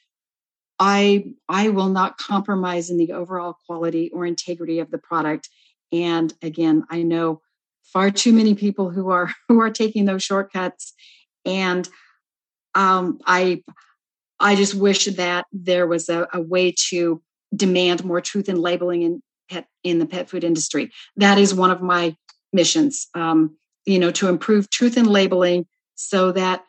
[0.78, 5.50] I I will not compromise in the overall quality or integrity of the product.
[5.92, 7.40] And again, I know
[7.82, 10.92] far too many people who are who are taking those shortcuts,
[11.44, 11.88] and
[12.74, 13.62] um, I
[14.38, 17.22] I just wish that there was a, a way to
[17.54, 20.90] demand more truth in labeling in pet in the pet food industry.
[21.16, 22.16] That is one of my
[22.52, 23.08] missions.
[23.14, 26.64] Um, you know, to improve truth in labeling so that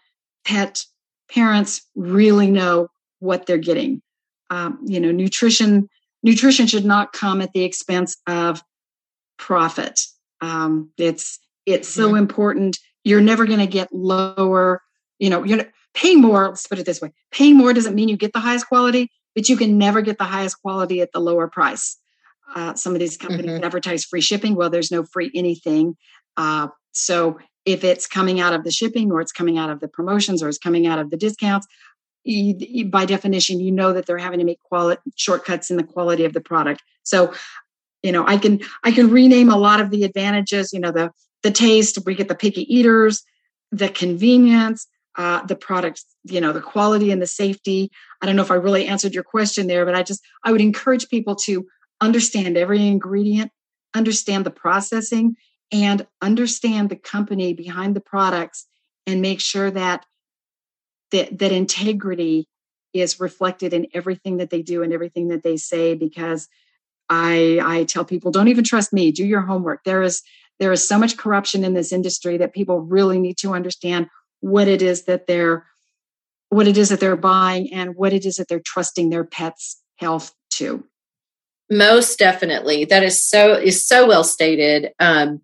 [0.46, 0.84] pet
[1.30, 2.88] parents really know
[3.20, 4.02] what they're getting.
[4.50, 5.88] Um, you know, nutrition
[6.24, 8.62] nutrition should not come at the expense of
[9.42, 10.00] profit.
[10.40, 12.80] Um, it's it's so important.
[13.04, 14.82] You're never going to get lower.
[15.20, 16.48] You know, you're paying more.
[16.48, 19.50] Let's put it this way: paying more doesn't mean you get the highest quality, but
[19.50, 21.98] you can never get the highest quality at the lower price.
[22.56, 23.64] Uh, some of these companies mm-hmm.
[23.64, 24.56] advertise free shipping.
[24.56, 25.98] Well, there's no free anything.
[26.38, 29.88] Uh, so if it's coming out of the shipping or it's coming out of the
[29.88, 31.68] promotions or it's coming out of the discounts,
[32.24, 36.26] you, by definition, you know that they're having to make quality shortcuts in the quality
[36.26, 36.84] of the product.
[37.04, 37.34] So,
[38.04, 40.74] you know, I can I can rename a lot of the advantages.
[40.74, 41.12] You know, the
[41.44, 42.00] the taste.
[42.06, 43.24] We get the picky eaters,
[43.72, 44.88] the convenience,
[45.18, 47.92] uh, the products, you know, the quality and the safety.
[48.22, 50.62] I don't know if I really answered your question there, but I just I would
[50.62, 51.68] encourage people to
[52.00, 53.52] understand every ingredient,
[53.94, 55.36] understand the processing,
[55.72, 58.68] and understand the company behind the products,
[59.06, 60.06] and make sure that
[61.12, 62.48] that, that integrity
[62.94, 65.94] is reflected in everything that they do and everything that they say.
[65.94, 66.48] Because
[67.12, 69.12] I I tell people, don't even trust me.
[69.12, 69.84] Do your homework.
[69.84, 70.24] There is
[70.60, 74.08] there is so much corruption in this industry that people really need to understand
[74.40, 75.66] what it is that they're
[76.50, 79.82] what it is that they're buying and what it is that they're trusting their pets
[79.98, 80.86] health to.
[81.70, 82.86] Most definitely.
[82.86, 84.92] That is so is so well stated.
[85.00, 85.42] Um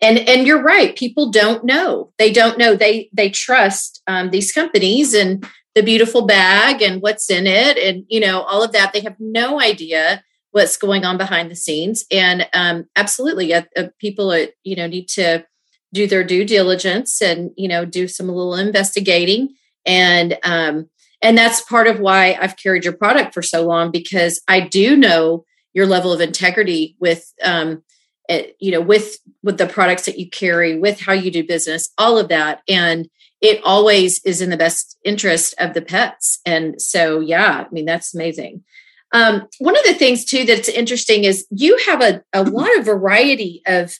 [0.00, 0.94] and and you're right.
[0.94, 2.12] People don't know.
[2.16, 2.76] They don't know.
[2.76, 8.04] They they trust um, these companies and the beautiful bag and what's in it and
[8.08, 8.92] you know all of that.
[8.92, 12.04] They have no idea what's going on behind the scenes.
[12.10, 13.62] And um, absolutely uh,
[13.98, 15.44] people uh, you know need to
[15.92, 19.54] do their due diligence and you know do some little investigating.
[19.86, 20.88] And um,
[21.22, 24.96] and that's part of why i've carried your product for so long because i do
[24.96, 27.82] know your level of integrity with um,
[28.28, 31.46] it, eh, you know with with the products that you carry with how you do
[31.46, 32.62] business all of that.
[32.68, 33.08] And
[33.40, 36.40] it always is in the best interest of the pets.
[36.44, 38.64] And so yeah i mean that's amazing
[39.12, 42.84] um, one of the things too that's interesting is you have a, a lot of
[42.84, 43.98] variety of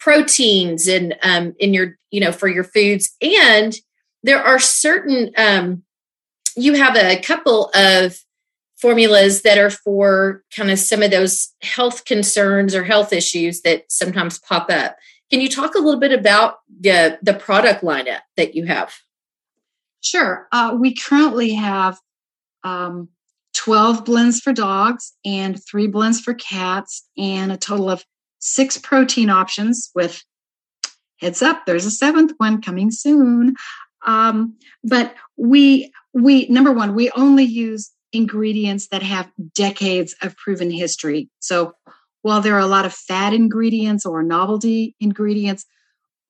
[0.00, 3.10] proteins and um, in your you know for your foods.
[3.20, 3.74] And
[4.22, 5.82] there are certain um,
[6.56, 8.18] you have a couple of
[8.76, 13.84] formulas that are for kind of some of those health concerns or health issues that
[13.88, 14.96] sometimes pop up.
[15.30, 18.94] Can you talk a little bit about the the product lineup that you have?
[20.00, 20.48] Sure.
[20.52, 21.98] Uh, we currently have
[22.64, 23.08] um,
[23.68, 28.02] 12 blends for dogs and three blends for cats and a total of
[28.38, 30.22] six protein options with
[31.20, 33.54] heads up there's a seventh one coming soon.
[34.06, 40.70] Um, but we we number one we only use ingredients that have decades of proven
[40.70, 41.28] history.
[41.40, 41.74] So
[42.22, 45.66] while there are a lot of fad ingredients or novelty ingredients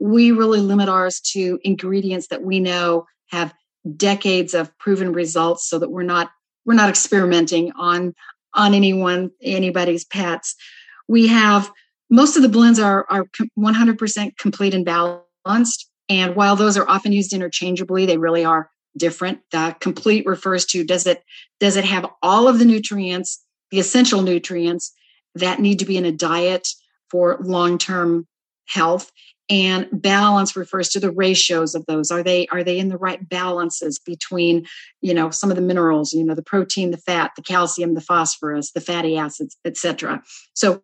[0.01, 3.55] we really limit ours to ingredients that we know have
[3.97, 6.31] decades of proven results so that we're not
[6.69, 8.15] we're not experimenting on
[8.55, 10.55] on anyone anybody's pets
[11.09, 11.73] we have
[12.11, 13.27] most of the blends are, are
[13.59, 15.91] 100% complete and balanced.
[16.09, 19.41] And while those are often used interchangeably, they really are different.
[19.51, 21.23] The complete refers to does it
[21.61, 24.93] does it have all of the nutrients, the essential nutrients
[25.35, 26.69] that need to be in a diet
[27.11, 28.27] for long-term
[28.67, 29.13] health?
[29.51, 32.11] And balance refers to the ratios of those.
[32.11, 34.67] Are they are they in the right balances between,
[35.01, 38.03] you know, some of the minerals, you know, the protein, the fat, the calcium, the
[38.03, 40.23] phosphorus, the fatty acids, etc.
[40.53, 40.83] So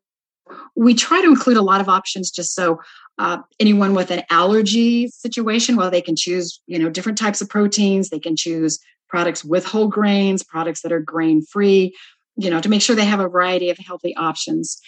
[0.74, 2.80] we try to include a lot of options just so
[3.18, 7.48] uh, anyone with an allergy situation, well, they can choose, you know, different types of
[7.48, 8.08] proteins.
[8.08, 11.94] They can choose products with whole grains, products that are grain free,
[12.36, 14.80] you know, to make sure they have a variety of healthy options.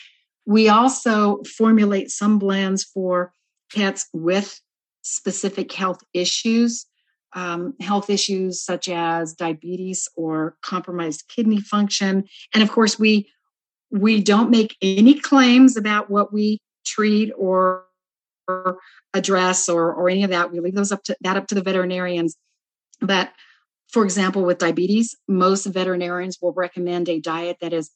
[0.45, 3.33] We also formulate some blends for
[3.75, 4.61] pets with
[5.03, 6.87] specific health issues,
[7.35, 12.25] um, health issues such as diabetes or compromised kidney function.
[12.55, 13.31] And of course, we
[13.91, 17.85] we don't make any claims about what we treat or,
[19.15, 20.53] address or, or any of that.
[20.53, 22.37] We leave those up to that up to the veterinarians.
[23.01, 23.33] But
[23.89, 27.91] for example, with diabetes, most veterinarians will recommend a diet that is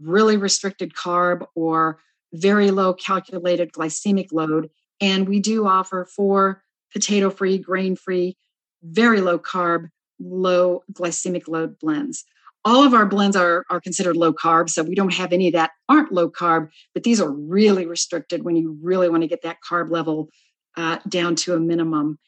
[0.00, 2.00] really restricted carb or
[2.32, 4.70] very low calculated glycemic load.
[5.00, 8.36] And we do offer four potato free, grain free,
[8.82, 12.24] very low carb, low glycemic load blends
[12.68, 14.68] all of our blends are, are considered low carb.
[14.68, 18.56] So we don't have any that aren't low carb, but these are really restricted when
[18.56, 20.28] you really want to get that carb level
[20.76, 22.18] uh, down to a minimum.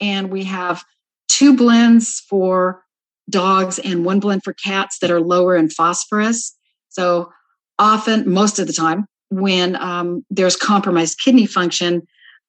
[0.00, 0.84] And we have
[1.28, 2.84] two blends for
[3.28, 6.56] dogs and one blend for cats that are lower in phosphorus.
[6.88, 7.32] So
[7.78, 12.06] often, most of the time, when um, there's compromised kidney function,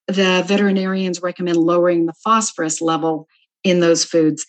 [0.08, 3.28] the veterinarians recommend lowering the phosphorus level
[3.64, 4.44] in those foods.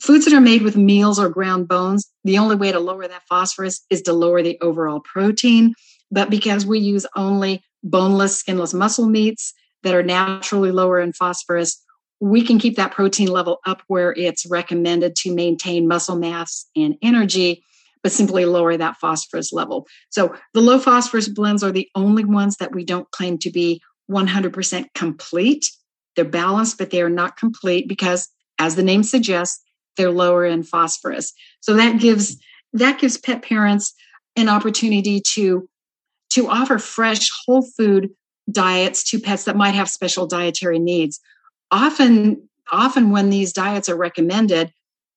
[0.00, 3.26] Foods that are made with meals or ground bones, the only way to lower that
[3.28, 5.74] phosphorus is to lower the overall protein.
[6.10, 9.52] But because we use only boneless, skinless muscle meats
[9.82, 11.82] that are naturally lower in phosphorus,
[12.20, 16.96] we can keep that protein level up where it's recommended to maintain muscle mass and
[17.02, 17.64] energy,
[18.02, 19.86] but simply lower that phosphorus level.
[20.10, 23.82] So the low phosphorus blends are the only ones that we don't claim to be
[24.10, 25.66] 100% complete.
[26.16, 28.28] They're balanced, but they are not complete because,
[28.58, 29.62] as the name suggests,
[29.96, 31.32] they're lower in phosphorus.
[31.60, 32.36] So that gives
[32.72, 33.92] that gives pet parents
[34.36, 35.68] an opportunity to
[36.30, 38.10] to offer fresh whole food
[38.50, 41.20] diets to pets that might have special dietary needs.
[41.70, 44.72] Often often when these diets are recommended,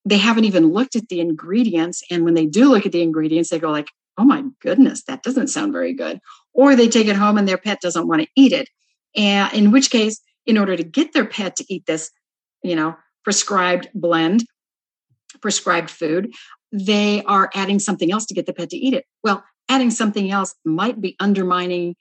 [0.05, 2.03] they haven't even looked at the ingredients.
[2.11, 5.23] And when they do look at the ingredients, they go like, oh my goodness, that
[5.23, 6.19] doesn't sound very good.
[6.53, 8.69] Or they take it home and their pet doesn't want to eat it.
[9.15, 12.11] And in which case, in order to get their pet to eat this,
[12.63, 14.45] you know, prescribed blend,
[15.41, 16.33] prescribed food,
[16.71, 19.05] they are adding something else to get the pet to eat it.
[19.23, 21.95] Well, adding something else might be undermining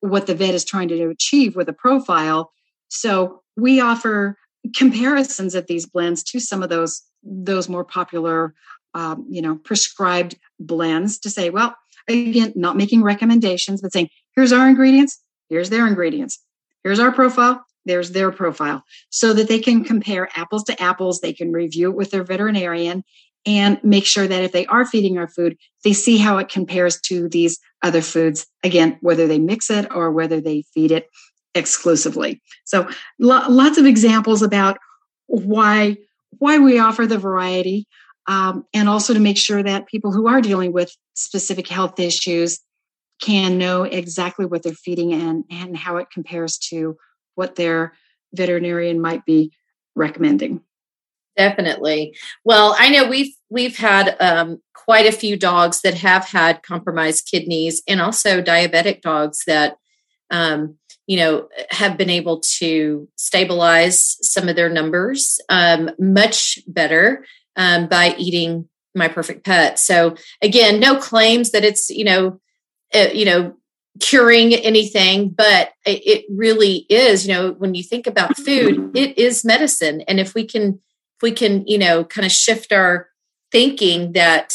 [0.00, 2.52] what the vet is trying to achieve with a profile.
[2.88, 4.36] So we offer
[4.76, 8.54] comparisons of these blends to some of those those more popular,
[8.94, 11.76] um, you know, prescribed blends to say, well,
[12.08, 16.38] again, not making recommendations, but saying, here's our ingredients, here's their ingredients,
[16.82, 21.20] here's our profile, there's their profile, so that they can compare apples to apples.
[21.20, 23.04] They can review it with their veterinarian
[23.44, 27.00] and make sure that if they are feeding our food, they see how it compares
[27.00, 28.46] to these other foods.
[28.62, 31.08] Again, whether they mix it or whether they feed it
[31.54, 32.40] exclusively.
[32.64, 34.78] So lo- lots of examples about
[35.26, 35.96] why
[36.38, 37.86] why we offer the variety,
[38.26, 42.60] um, and also to make sure that people who are dealing with specific health issues
[43.20, 46.96] can know exactly what they're feeding and and how it compares to
[47.34, 47.92] what their
[48.34, 49.52] veterinarian might be
[49.94, 50.60] recommending.
[51.36, 52.14] Definitely.
[52.44, 57.28] Well, I know we've we've had um, quite a few dogs that have had compromised
[57.30, 59.76] kidneys, and also diabetic dogs that
[60.30, 60.78] um,
[61.12, 67.86] you know have been able to stabilize some of their numbers um, much better um,
[67.86, 69.78] by eating my perfect pet.
[69.78, 72.40] So again, no claims that it's you know
[72.94, 73.56] uh, you know
[74.00, 79.44] curing anything but it really is you know when you think about food it is
[79.44, 80.80] medicine and if we can
[81.16, 83.10] if we can you know kind of shift our
[83.50, 84.54] thinking that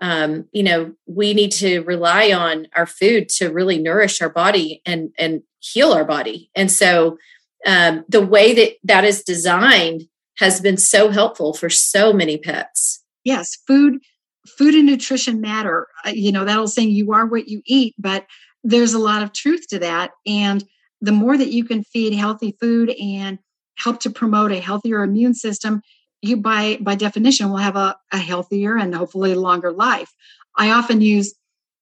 [0.00, 4.80] um, you know we need to rely on our food to really nourish our body
[4.86, 7.18] and and heal our body and so
[7.66, 10.02] um, the way that that is designed
[10.38, 13.98] has been so helpful for so many pets yes food
[14.46, 17.94] food and nutrition matter uh, you know that old saying you are what you eat
[17.98, 18.26] but
[18.64, 20.12] there's a lot of truth to that.
[20.26, 20.64] And
[21.00, 23.38] the more that you can feed healthy food and
[23.76, 25.82] help to promote a healthier immune system,
[26.20, 30.12] you by by definition will have a, a healthier and hopefully longer life.
[30.56, 31.34] I often use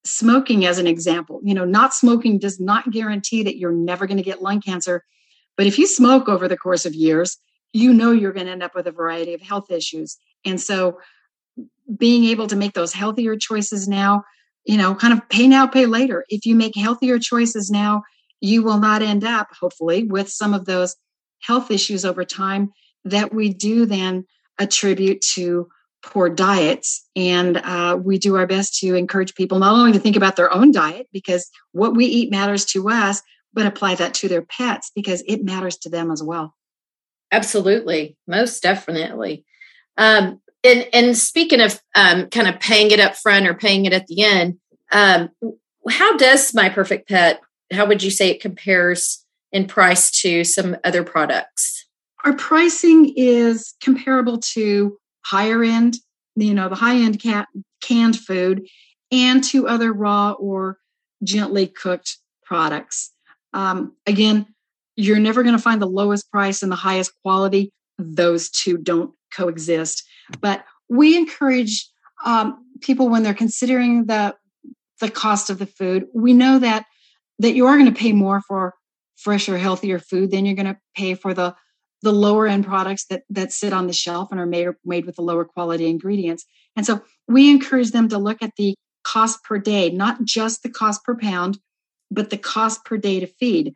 [0.06, 1.40] smoking as an example.
[1.42, 5.04] You know, not smoking does not guarantee that you're never going to get lung cancer.
[5.56, 7.38] But if you smoke over the course of years,
[7.72, 10.16] you know you're going to end up with a variety of health issues.
[10.44, 10.98] And so
[11.98, 14.24] being able to make those healthier choices now
[14.66, 16.24] you know, kind of pay now, pay later.
[16.28, 18.02] If you make healthier choices now,
[18.40, 20.96] you will not end up, hopefully, with some of those
[21.40, 22.72] health issues over time
[23.04, 24.26] that we do then
[24.58, 25.68] attribute to
[26.06, 27.04] poor diets.
[27.14, 30.52] And uh, we do our best to encourage people not only to think about their
[30.54, 33.20] own diet, because what we eat matters to us,
[33.52, 36.54] but apply that to their pets because it matters to them as well.
[37.32, 39.44] Absolutely, most definitely.
[39.96, 43.92] Um, and and speaking of um, kind of paying it up front or paying it
[43.92, 44.58] at the end,
[44.92, 45.30] um,
[45.88, 47.40] how does my perfect pet?
[47.72, 51.86] How would you say it compares in price to some other products?
[52.24, 55.96] Our pricing is comparable to higher end,
[56.36, 57.22] you know, the high end
[57.80, 58.66] canned food,
[59.10, 60.78] and to other raw or
[61.24, 63.12] gently cooked products.
[63.52, 64.46] Um, again,
[64.96, 67.72] you're never going to find the lowest price and the highest quality.
[67.98, 70.04] Those two don't coexist.
[70.40, 71.88] But we encourage
[72.24, 74.34] um, people when they're considering the
[75.00, 76.06] the cost of the food.
[76.14, 76.86] We know that
[77.38, 78.74] that you are going to pay more for
[79.16, 81.54] fresher, healthier food than you're going to pay for the
[82.02, 85.16] the lower end products that that sit on the shelf and are made made with
[85.16, 86.44] the lower quality ingredients.
[86.76, 90.70] And so we encourage them to look at the cost per day, not just the
[90.70, 91.58] cost per pound,
[92.10, 93.74] but the cost per day to feed.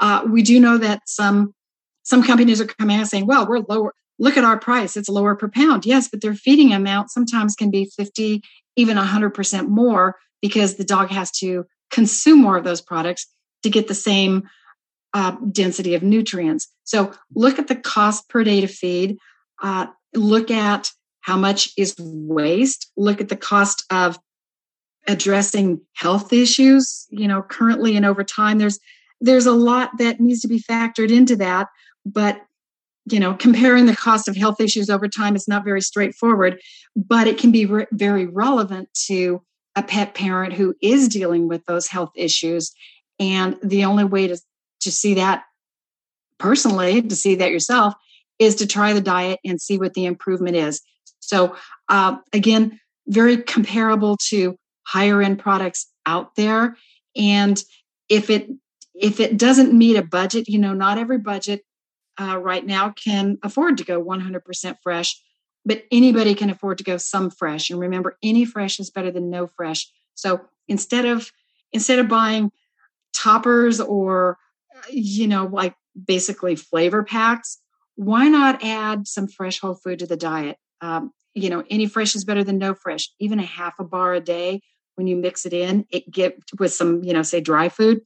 [0.00, 1.54] Uh, we do know that some
[2.02, 5.34] some companies are coming out saying, "Well, we're lower look at our price it's lower
[5.34, 8.42] per pound yes but their feeding amount sometimes can be 50
[8.76, 13.26] even 100% more because the dog has to consume more of those products
[13.62, 14.48] to get the same
[15.14, 16.68] uh, density of nutrients.
[16.84, 19.18] So look at the cost per day to feed.
[19.62, 20.90] Uh, look at
[21.20, 22.90] how much is waste.
[22.96, 24.18] Look at the cost of
[25.08, 28.58] addressing health issues you know currently and over time.
[28.58, 28.78] There's
[29.20, 31.68] there's a lot that needs to be factored into that
[32.06, 32.40] but
[33.06, 36.60] you know comparing the cost of health issues over time is not very straightforward
[36.94, 39.42] but it can be re- very relevant to
[39.74, 42.72] a pet parent who is dealing with those health issues.
[43.18, 44.38] And the only way to
[44.82, 45.44] to see that
[46.38, 47.94] personally to see that yourself
[48.38, 50.80] is to try the diet and see what the improvement is
[51.20, 51.56] so
[51.88, 54.56] uh, again very comparable to
[54.86, 56.76] higher end products out there
[57.16, 57.62] and
[58.08, 58.48] if it
[58.94, 61.62] if it doesn't meet a budget you know not every budget
[62.20, 65.20] uh, right now can afford to go 100% fresh,
[65.64, 67.70] but anybody can afford to go some fresh.
[67.70, 69.90] And remember, any fresh is better than no fresh.
[70.14, 71.30] So instead of
[71.72, 72.52] instead of buying
[73.14, 74.38] toppers or
[74.90, 75.74] you know like
[76.06, 77.58] basically flavor packs,
[77.96, 80.56] why not add some fresh whole food to the diet?
[80.80, 83.08] Um, you know, any fresh is better than no fresh.
[83.18, 84.60] Even a half a bar a day
[84.96, 88.02] when you mix it in, it get with some, you know, say dry food,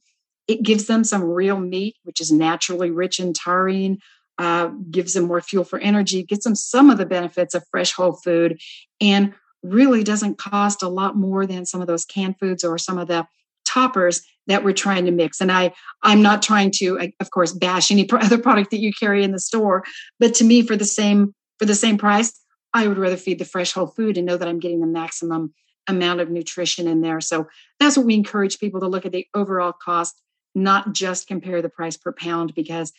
[0.47, 3.99] it gives them some real meat, which is naturally rich in taurine,
[4.37, 7.91] uh, gives them more fuel for energy, gets them some of the benefits of fresh
[7.91, 8.59] whole food,
[9.01, 12.97] and really doesn't cost a lot more than some of those canned foods or some
[12.97, 13.27] of the
[13.65, 15.39] toppers that we're trying to mix.
[15.39, 15.73] And I,
[16.03, 19.39] I'm not trying to, of course, bash any other product that you carry in the
[19.39, 19.83] store,
[20.19, 22.39] but to me, for the same for the same price,
[22.73, 25.53] I would rather feed the fresh whole food and know that I'm getting the maximum
[25.87, 27.21] amount of nutrition in there.
[27.21, 27.47] So
[27.79, 30.21] that's what we encourage people to look at the overall cost,
[30.53, 32.91] not just compare the price per pound, because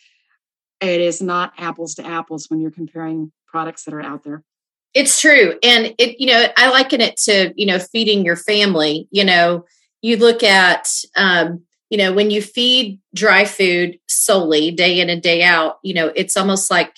[0.81, 4.43] it is not apples to apples when you're comparing products that are out there.
[4.93, 5.57] It's true.
[5.61, 9.07] And it, you know, I liken it to, you know, feeding your family.
[9.11, 9.65] You know,
[10.01, 15.21] you look at, um, you know, when you feed dry food solely day in and
[15.21, 16.95] day out, you know, it's almost like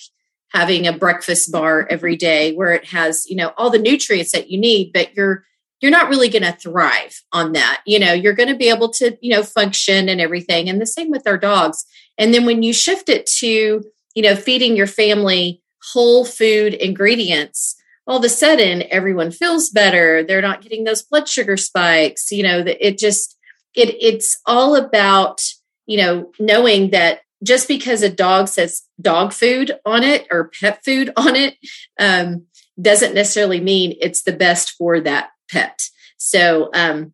[0.52, 4.50] having a breakfast bar every day where it has you know all the nutrients that
[4.50, 5.44] you need but you're
[5.80, 7.82] you're not really going to thrive on that.
[7.86, 10.86] You know you're going to be able to you know function and everything and the
[10.86, 11.84] same with our dogs.
[12.18, 13.82] And then when you shift it to
[14.14, 15.60] you know feeding your family
[15.92, 17.74] whole food ingredients
[18.06, 22.42] all of a sudden everyone feels better they're not getting those blood sugar spikes you
[22.42, 23.38] know it just
[23.74, 25.40] it it's all about
[25.86, 30.84] you know knowing that just because a dog says dog food on it or pet
[30.84, 31.56] food on it
[31.98, 32.46] um,
[32.80, 35.88] doesn't necessarily mean it's the best for that pet.
[36.16, 37.12] So, um,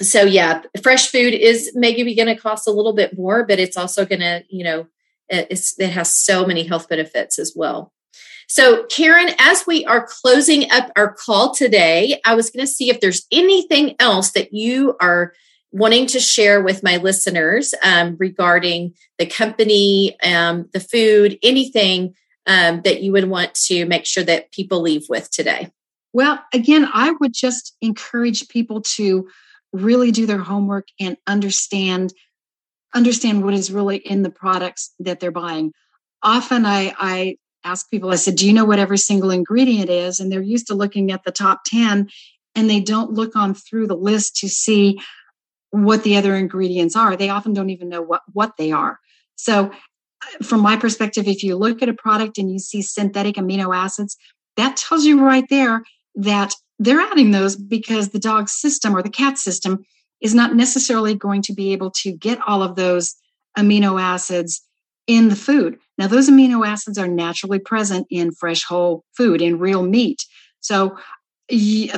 [0.00, 3.76] so yeah, fresh food is maybe going to cost a little bit more, but it's
[3.76, 4.86] also going to, you know,
[5.28, 5.50] it
[5.80, 7.92] has so many health benefits as well.
[8.48, 12.90] So, Karen, as we are closing up our call today, I was going to see
[12.90, 15.32] if there's anything else that you are
[15.72, 22.14] wanting to share with my listeners um, regarding the company, um, the food, anything
[22.46, 25.70] um, that you would want to make sure that people leave with today?
[26.12, 29.28] Well, again, I would just encourage people to
[29.72, 32.12] really do their homework and understand
[32.94, 35.72] understand what is really in the products that they're buying.
[36.22, 37.36] Often I, I
[37.66, 40.20] ask people, I said, Do you know what every single ingredient is?
[40.20, 42.08] And they're used to looking at the top 10
[42.54, 45.00] and they don't look on through the list to see
[45.70, 47.16] what the other ingredients are.
[47.16, 48.98] They often don't even know what, what they are.
[49.36, 53.36] So, uh, from my perspective, if you look at a product and you see synthetic
[53.36, 54.16] amino acids,
[54.56, 55.82] that tells you right there
[56.14, 59.84] that they're adding those because the dog system or the cat system
[60.22, 63.14] is not necessarily going to be able to get all of those
[63.58, 64.62] amino acids
[65.06, 65.78] in the food.
[65.98, 70.24] Now, those amino acids are naturally present in fresh whole food, in real meat.
[70.60, 70.96] So,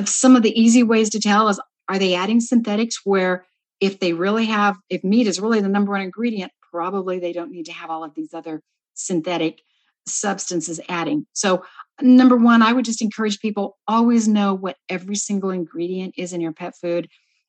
[0.05, 3.45] some of the easy ways to tell is are they adding synthetics where
[3.79, 7.51] if they really have, if meat is really the number one ingredient, probably they don't
[7.51, 8.61] need to have all of these other
[8.93, 9.61] synthetic
[10.05, 11.25] substances adding.
[11.33, 11.63] So,
[12.01, 16.41] number one, I would just encourage people always know what every single ingredient is in
[16.41, 17.07] your pet food.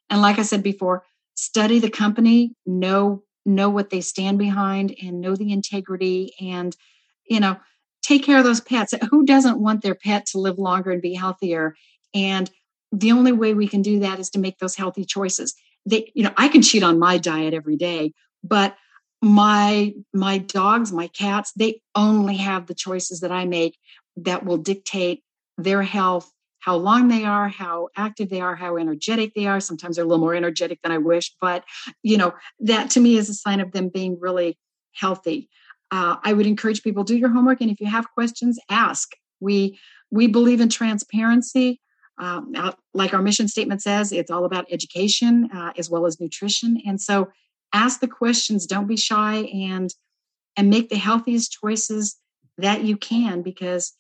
[0.08, 1.04] And like I said before,
[1.34, 6.76] study the company, know know what they stand behind and know the integrity and
[7.28, 7.57] you know
[8.03, 8.95] take care of those pets.
[9.11, 11.74] Who doesn't want their pet to live longer and be healthier?
[12.14, 12.51] And
[12.93, 15.55] the only way we can do that is to make those healthy choices.
[15.86, 18.12] They you know i can cheat on my diet every day
[18.45, 18.76] but
[19.22, 23.78] my my dogs my cats they only have the choices that i make
[24.16, 25.22] that will dictate
[25.59, 26.30] their health
[26.61, 29.61] how long they are how active they are how energetic they are.
[29.61, 31.64] Sometimes they're a little more energetic than i wish but
[32.02, 34.58] you know that to me is a sign of them being really
[34.92, 35.48] healthy.
[35.90, 39.11] Uh, i would encourage people do your homework and if you have questions ask.
[39.40, 39.78] We
[40.11, 41.80] we believe in transparency.
[42.18, 42.52] Um,
[42.92, 46.76] like our mission statement says, it's all about education uh, as well as nutrition.
[46.86, 47.30] And so
[47.72, 49.94] ask the questions, don't be shy and
[50.56, 52.16] and make the healthiest choices
[52.58, 53.92] that you can because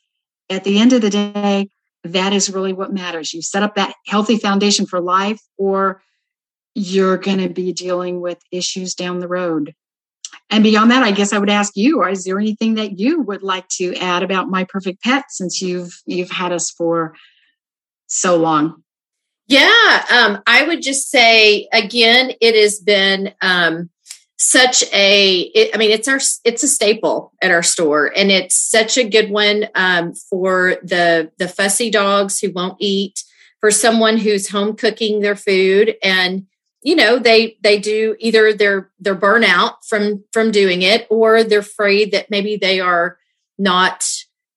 [0.50, 1.70] at the end of the day,
[2.04, 3.32] that is really what matters.
[3.32, 6.02] You set up that healthy foundation for life or
[6.74, 9.74] you're going to be dealing with issues down the road.
[10.48, 13.42] And beyond that, I guess I would ask you, is there anything that you would
[13.42, 17.14] like to add about my perfect pet since you've you've had us for
[18.06, 18.82] so long?
[19.46, 23.90] Yeah, um, I would just say again, it has been um,
[24.42, 25.40] such a.
[25.54, 29.08] It, I mean, it's our it's a staple at our store, and it's such a
[29.08, 33.22] good one um, for the the fussy dogs who won't eat,
[33.60, 36.46] for someone who's home cooking their food, and
[36.82, 41.58] you know they they do either they're they're burnout from from doing it or they're
[41.58, 43.18] afraid that maybe they are
[43.58, 44.06] not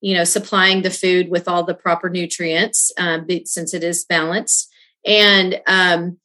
[0.00, 4.72] you know supplying the food with all the proper nutrients um, since it is balanced
[5.04, 6.18] and um,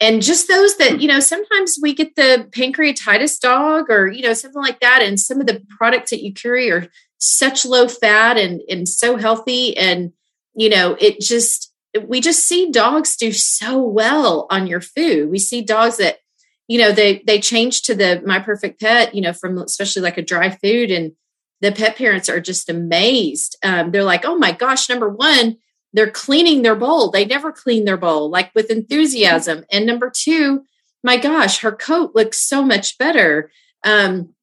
[0.00, 4.32] and just those that you know sometimes we get the pancreatitis dog or you know
[4.32, 5.02] something like that.
[5.02, 6.88] And some of the products that you carry are
[7.18, 9.76] such low fat and and so healthy.
[9.76, 10.12] And
[10.54, 11.72] you know it just
[12.06, 15.30] we just see dogs do so well on your food.
[15.30, 16.18] We see dogs that
[16.66, 20.18] you know they they change to the my perfect pet you know from especially like
[20.18, 20.90] a dry food.
[20.90, 21.12] And
[21.60, 23.58] the pet parents are just amazed.
[23.62, 25.58] Um, they're like oh my gosh number one
[25.92, 27.10] they're cleaning their bowl.
[27.10, 29.64] They never clean their bowl, like with enthusiasm.
[29.70, 30.64] And number two,
[31.02, 33.50] my gosh, her coat looks so much better.
[33.84, 34.34] Um,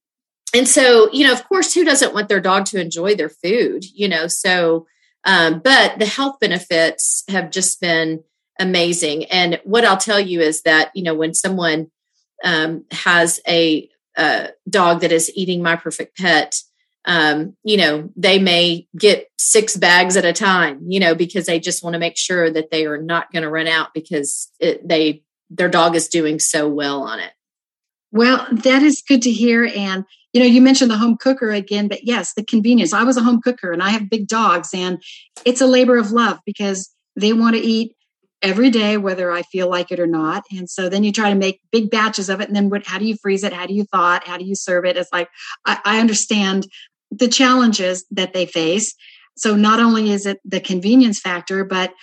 [0.54, 3.86] and so, you know, of course, who doesn't want their dog to enjoy their food,
[3.94, 4.28] you know?
[4.28, 4.88] So,
[5.24, 8.24] um, but the health benefits have just been
[8.60, 9.26] amazing.
[9.26, 11.92] And what I'll tell you is that, you know, when someone
[12.44, 16.56] um, has a, a dog that is eating my perfect pet,
[17.08, 21.58] um, you know, they may get six bags at a time, you know, because they
[21.58, 24.86] just want to make sure that they are not going to run out because it,
[24.88, 27.32] they their dog is doing so well on it.
[28.12, 29.72] Well, that is good to hear.
[29.74, 30.04] And
[30.34, 32.92] you know, you mentioned the home cooker again, but yes, the convenience.
[32.92, 35.02] I was a home cooker and I have big dogs, and
[35.46, 37.94] it's a labor of love because they want to eat
[38.42, 40.44] every day, whether I feel like it or not.
[40.52, 42.48] And so then you try to make big batches of it.
[42.48, 43.54] And then what, how do you freeze it?
[43.54, 44.28] How do you thaw it?
[44.28, 44.98] How do you serve it?
[44.98, 45.30] It's like,
[45.66, 46.68] I, I understand
[47.18, 48.94] the challenges that they face.
[49.36, 51.94] So not only is it the convenience factor, but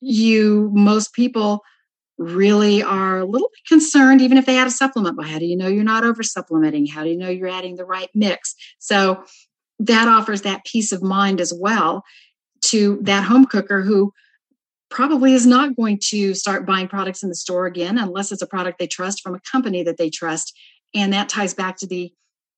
[0.00, 1.62] you, most people
[2.18, 5.16] really are a little bit concerned, even if they add a supplement.
[5.16, 6.86] But how do you know you're not over supplementing?
[6.86, 8.54] How do you know you're adding the right mix?
[8.78, 9.24] So
[9.78, 12.04] that offers that peace of mind as well
[12.62, 14.12] to that home cooker who
[14.90, 18.46] probably is not going to start buying products in the store again unless it's a
[18.46, 20.56] product they trust from a company that they trust.
[20.94, 22.12] And that ties back to the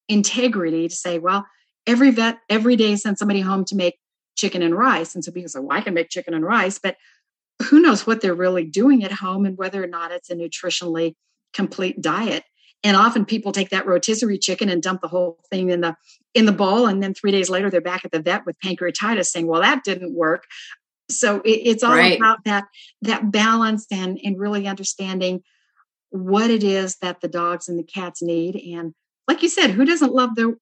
[0.08, 1.46] integrity to say, well,
[1.86, 3.98] every vet every day sends somebody home to make
[4.36, 5.14] chicken and rice.
[5.14, 6.96] And so people say, well, I can make chicken and rice, but
[7.62, 11.14] who knows what they're really doing at home and whether or not it's a nutritionally
[11.52, 12.44] complete diet.
[12.82, 15.96] And often people take that rotisserie chicken and dump the whole thing in the
[16.34, 19.26] in the bowl, and then three days later they're back at the vet with pancreatitis,
[19.26, 20.44] saying, "Well, that didn't work."
[21.10, 22.18] So it, it's all right.
[22.18, 22.64] about that
[23.00, 25.42] that balance and and really understanding
[26.10, 28.54] what it is that the dogs and the cats need.
[28.54, 28.92] And
[29.26, 30.54] like you said, who doesn't love their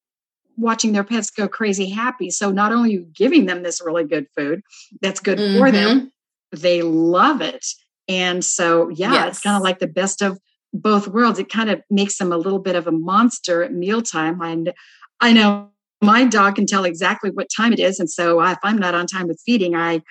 [0.57, 2.31] watching their pets go crazy happy.
[2.31, 4.63] So not only you giving them this really good food
[5.01, 5.59] that's good mm-hmm.
[5.59, 6.61] for them, mm-hmm.
[6.61, 7.65] they love it.
[8.09, 9.29] And so yeah, yes.
[9.29, 10.39] it's kind of like the best of
[10.73, 11.39] both worlds.
[11.39, 14.41] It kind of makes them a little bit of a monster at mealtime.
[14.41, 14.73] And
[15.21, 18.01] I know my dog can tell exactly what time it is.
[18.01, 20.03] And so if I'm not on time with feeding, I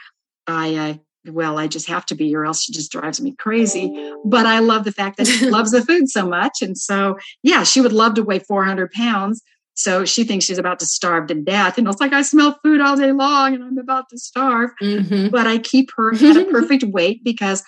[0.47, 0.93] I uh,
[1.25, 4.13] well, I just have to be, or else she just drives me crazy.
[4.25, 6.61] But I love the fact that she loves the food so much.
[6.61, 9.41] And so, yeah, she would love to weigh 400 pounds,
[9.73, 11.77] so she thinks she's about to starve to death.
[11.77, 14.71] And it's like, I smell food all day long and I'm about to starve.
[14.81, 15.29] Mm-hmm.
[15.29, 17.63] But I keep her at a perfect weight because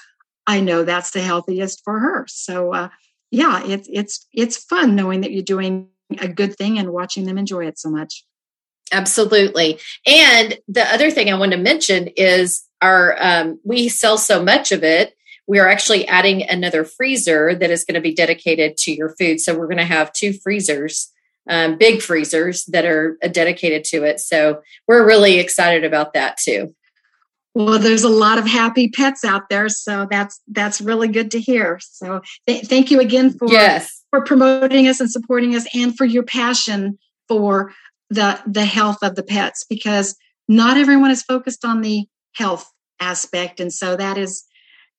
[0.45, 2.25] I know that's the healthiest for her.
[2.27, 2.89] So, uh,
[3.31, 5.89] yeah, it's, it's, it's fun knowing that you're doing
[6.19, 8.25] a good thing and watching them enjoy it so much.
[8.91, 9.79] Absolutely.
[10.05, 14.71] And the other thing I want to mention is our, um, we sell so much
[14.71, 18.93] of it we are actually adding another freezer that is going to be dedicated to
[18.93, 19.41] your food.
[19.41, 21.11] So we're going to have two freezers
[21.49, 24.19] um, big freezers that are uh, dedicated to it.
[24.19, 26.75] So we're really excited about that too.
[27.55, 31.39] Well, there's a lot of happy pets out there, so that's that's really good to
[31.39, 31.79] hear.
[31.81, 34.03] So th- thank you again for yes.
[34.09, 37.71] for promoting us and supporting us, and for your passion for
[38.09, 40.15] the the health of the pets, because
[40.47, 42.67] not everyone is focused on the health
[42.99, 44.45] aspect, and so that is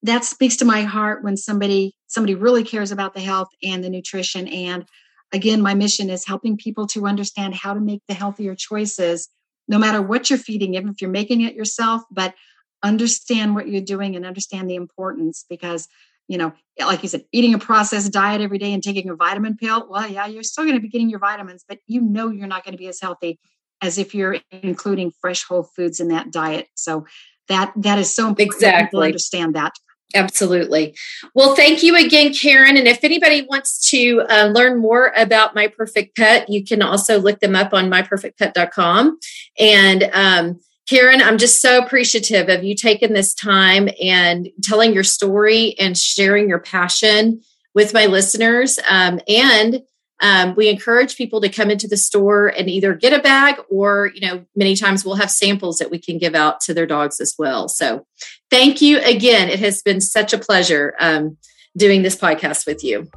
[0.04, 3.90] that speaks to my heart when somebody somebody really cares about the health and the
[3.90, 4.84] nutrition and
[5.32, 9.28] again, my mission is helping people to understand how to make the healthier choices,
[9.68, 12.34] no matter what you're feeding, even if you're making it yourself, but
[12.82, 15.88] understand what you're doing and understand the importance because
[16.28, 16.52] you know
[16.86, 20.06] like you said eating a processed diet every day and taking a vitamin pill well
[20.06, 22.72] yeah you're still going to be getting your vitamins but you know you're not going
[22.72, 23.38] to be as healthy
[23.84, 26.68] as if you're including fresh whole foods in that diet.
[26.74, 27.06] So
[27.48, 28.54] that that is so important.
[28.54, 29.00] Exactly.
[29.00, 29.72] to understand that
[30.14, 30.96] Absolutely.
[31.34, 32.76] Well, thank you again, Karen.
[32.76, 37.18] And if anybody wants to uh, learn more about My Perfect Pet, you can also
[37.18, 39.18] look them up on myperfectpet.com.
[39.58, 45.04] And um, Karen, I'm just so appreciative of you taking this time and telling your
[45.04, 47.40] story and sharing your passion
[47.74, 48.78] with my listeners.
[48.88, 49.82] Um, and
[50.20, 54.10] um, we encourage people to come into the store and either get a bag or
[54.14, 57.20] you know many times we'll have samples that we can give out to their dogs
[57.20, 58.06] as well so
[58.50, 61.36] thank you again it has been such a pleasure um,
[61.76, 63.08] doing this podcast with you.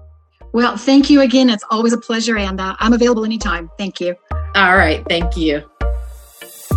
[0.54, 1.50] Well, thank you again.
[1.50, 3.70] It's always a pleasure, and uh, I'm available anytime.
[3.78, 4.16] Thank you.
[4.56, 5.04] All right.
[5.08, 5.70] Thank you.